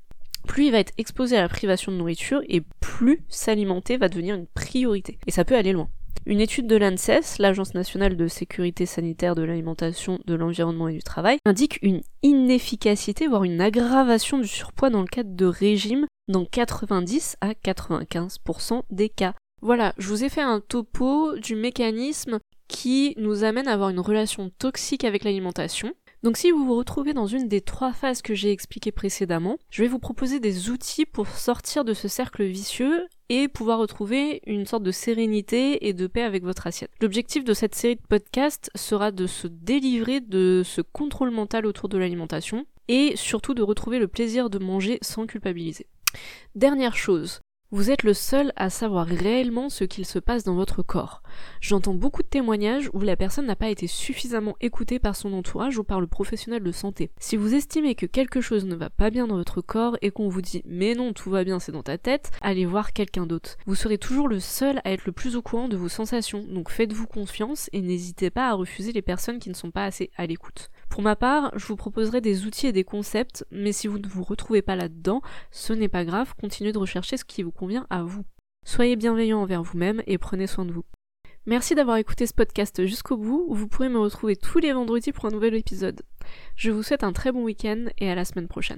plus 0.47 0.67
il 0.67 0.73
va 0.73 0.79
être 0.79 0.93
exposé 0.99 1.37
à 1.37 1.43
la 1.43 1.49
privation 1.49 1.93
de 1.93 1.97
nourriture 1.97 2.41
et 2.49 2.63
plus 2.81 3.23
s'alimenter 3.29 3.97
va 3.97 4.09
devenir 4.09 4.35
une 4.35 4.47
priorité. 4.47 5.19
Et 5.27 5.31
ça 5.31 5.45
peut 5.45 5.57
aller 5.57 5.73
loin. 5.73 5.89
Une 6.27 6.41
étude 6.41 6.67
de 6.67 6.77
l'ANSES, 6.77 7.39
l'Agence 7.39 7.75
nationale 7.75 8.17
de 8.17 8.29
sécurité 8.29 8.87
sanitaire 8.87 9.35
de 9.35 9.43
l'alimentation, 9.43 10.19
de 10.27 10.35
l'environnement 10.35 10.89
et 10.89 10.95
du 10.95 11.03
travail, 11.03 11.39
indique 11.47 11.79
une 11.83 12.03
inefficacité, 12.23 13.27
voire 13.27 13.45
une 13.45 13.61
aggravation 13.61 14.39
du 14.39 14.47
surpoids 14.47 14.91
dans 14.91 15.01
le 15.01 15.07
cadre 15.07 15.35
de 15.35 15.47
régime 15.47 16.07
dans 16.29 16.45
90 16.45 17.37
à 17.41 17.53
95% 17.53 18.83
des 18.91 19.09
cas. 19.09 19.35
Voilà, 19.63 19.93
je 19.99 20.09
vous 20.09 20.25
ai 20.25 20.29
fait 20.29 20.41
un 20.41 20.61
topo 20.61 21.37
du 21.37 21.55
mécanisme 21.55 22.39
qui 22.69 23.15
nous 23.19 23.43
amène 23.45 23.69
à 23.69 23.73
avoir 23.73 23.91
une 23.91 24.01
relation 24.01 24.51
toxique 24.59 25.05
avec 25.05 25.25
l'alimentation, 25.25 25.93
donc 26.23 26.37
si 26.37 26.51
vous 26.51 26.65
vous 26.65 26.77
retrouvez 26.77 27.15
dans 27.15 27.27
une 27.27 27.49
des 27.49 27.61
trois 27.61 27.93
phases 27.93 28.21
que 28.21 28.35
j'ai 28.35 28.51
expliquées 28.51 28.93
précédemment, 28.93 29.59
je 29.71 29.83
vais 29.83 29.89
vous 29.89 29.99
proposer 29.99 30.39
des 30.39 30.69
outils 30.69 31.07
pour 31.07 31.29
sortir 31.29 31.85
de 31.85 31.95
ce 31.95 32.09
cercle 32.09 32.45
vicieux 32.45 33.07
et 33.31 33.49
pouvoir 33.49 33.79
retrouver 33.79 34.43
une 34.47 34.67
sorte 34.67 34.83
de 34.83 34.91
sérénité 34.91 35.89
et 35.89 35.93
de 35.93 36.07
paix 36.07 36.23
avec 36.23 36.43
votre 36.43 36.67
assiette. 36.67 36.91
L'objectif 37.01 37.45
de 37.45 37.55
cette 37.55 37.75
série 37.75 37.97
de 37.97 38.07
podcasts 38.07 38.71
sera 38.75 39.13
de 39.13 39.27
se 39.27 39.47
délivrer 39.47 40.21
de 40.21 40.63
ce 40.65 40.83
contrôle 40.83 41.31
mental 41.31 41.65
autour 41.65 41.89
de 41.89 41.97
l'alimentation 41.97 42.67
et 42.89 43.15
surtout 43.17 43.55
de 43.55 43.63
retrouver 43.63 43.99
le 43.99 44.09
plaisir 44.09 44.51
de 44.51 44.59
manger 44.59 44.99
sans 45.01 45.27
culpabiliser. 45.27 45.87
Dernière 46.55 46.97
chose, 46.97 47.41
vous 47.73 47.91
êtes 47.93 48.03
le 48.03 48.15
seul 48.15 48.53
à 48.57 48.69
savoir 48.69 49.07
réellement 49.07 49.69
ce 49.69 49.85
qu'il 49.85 50.05
se 50.05 50.19
passe 50.19 50.43
dans 50.43 50.57
votre 50.57 50.83
corps. 50.83 51.23
J'entends 51.61 51.95
beaucoup 51.95 52.23
de 52.23 52.29
témoignages 52.29 52.91
où 52.93 53.01
la 53.01 53.15
personne 53.15 53.47
n'a 53.47 53.55
pas 53.55 53.69
été 53.69 53.87
suffisamment 53.87 54.57
écoutée 54.61 54.99
par 54.99 55.15
son 55.15 55.33
entourage 55.33 55.79
ou 55.79 55.85
par 55.85 56.01
le 56.01 56.09
professionnel 56.09 56.65
de 56.65 56.73
santé. 56.73 57.13
Si 57.21 57.37
vous 57.37 57.55
estimez 57.55 57.95
que 57.95 58.07
quelque 58.07 58.41
chose 58.41 58.65
ne 58.65 58.75
va 58.75 58.91
pas 58.91 59.11
bien 59.11 59.29
dans 59.29 59.37
votre 59.37 59.61
corps 59.61 59.97
et 60.03 60.11
qu'on 60.11 60.29
vous 60.29 60.43
dit 60.43 60.63
mais 60.67 60.95
non 60.95 61.13
tout 61.13 61.31
va 61.31 61.45
bien 61.45 61.61
c'est 61.61 61.71
dans 61.71 61.85
ta 61.85 61.97
tête, 61.97 62.33
allez 62.41 62.67
voir 62.67 62.93
quelqu'un 62.93 63.27
d'autre. 63.27 63.57
Vous 63.67 63.77
serez 63.77 63.99
toujours 63.99 64.27
le 64.27 64.41
seul 64.41 64.81
à 64.85 64.91
être 64.91 65.07
le 65.07 65.13
plus 65.13 65.37
au 65.37 65.43
courant 65.43 65.69
de 65.69 65.77
vos 65.77 65.89
sensations, 65.89 66.45
donc 66.49 66.71
faites-vous 66.71 67.07
confiance 67.07 67.71
et 67.73 67.83
n'hésitez 67.83 68.31
pas 68.31 68.49
à 68.49 68.55
refuser 68.55 68.91
les 68.91 69.03
personnes 69.03 69.39
qui 69.39 69.49
ne 69.49 69.55
sont 69.55 69.71
pas 69.71 69.85
assez 69.85 70.11
à 70.17 70.27
l'écoute. 70.27 70.71
Pour 70.91 71.03
ma 71.03 71.17
part, 71.17 71.53
je 71.57 71.65
vous 71.67 71.77
proposerai 71.77 72.21
des 72.21 72.47
outils 72.47 72.67
et 72.67 72.73
des 72.73 72.85
concepts, 72.85 73.47
mais 73.53 73.73
si 73.73 73.87
vous 73.87 73.99
ne 73.99 74.09
vous 74.09 74.25
retrouvez 74.25 74.61
pas 74.61 74.75
là-dedans, 74.75 75.23
ce 75.53 75.73
n'est 75.73 75.89
pas 75.89 76.05
grave, 76.05 76.35
continuez 76.39 76.73
de 76.73 76.79
rechercher 76.79 77.17
ce 77.17 77.25
qui 77.25 77.45
vous 77.45 77.53
convient 77.53 77.87
à 77.91 78.03
vous. 78.03 78.25
Soyez 78.67 78.97
bienveillant 78.97 79.41
envers 79.41 79.63
vous-même 79.63 80.03
et 80.07 80.19
prenez 80.19 80.49
soin 80.49 80.67
de 80.67 80.73
vous. 80.73 80.85
Merci 81.47 81.75
d'avoir 81.75 81.97
écouté 81.97 82.27
ce 82.27 82.35
podcast 82.35 82.85
jusqu'au 82.87 83.17
bout, 83.17 83.47
vous 83.49 83.69
pourrez 83.69 83.89
me 83.89 84.01
retrouver 84.01 84.37
tous 84.37 84.59
les 84.59 84.73
vendredis 84.73 85.13
pour 85.13 85.25
un 85.27 85.31
nouvel 85.31 85.55
épisode. 85.55 86.03
Je 86.57 86.71
vous 86.71 86.83
souhaite 86.83 87.05
un 87.05 87.13
très 87.13 87.33
bon 87.33 87.45
week-end 87.45 87.87
et 87.99 88.11
à 88.11 88.15
la 88.17 88.25
semaine 88.25 88.49
prochaine. 88.49 88.69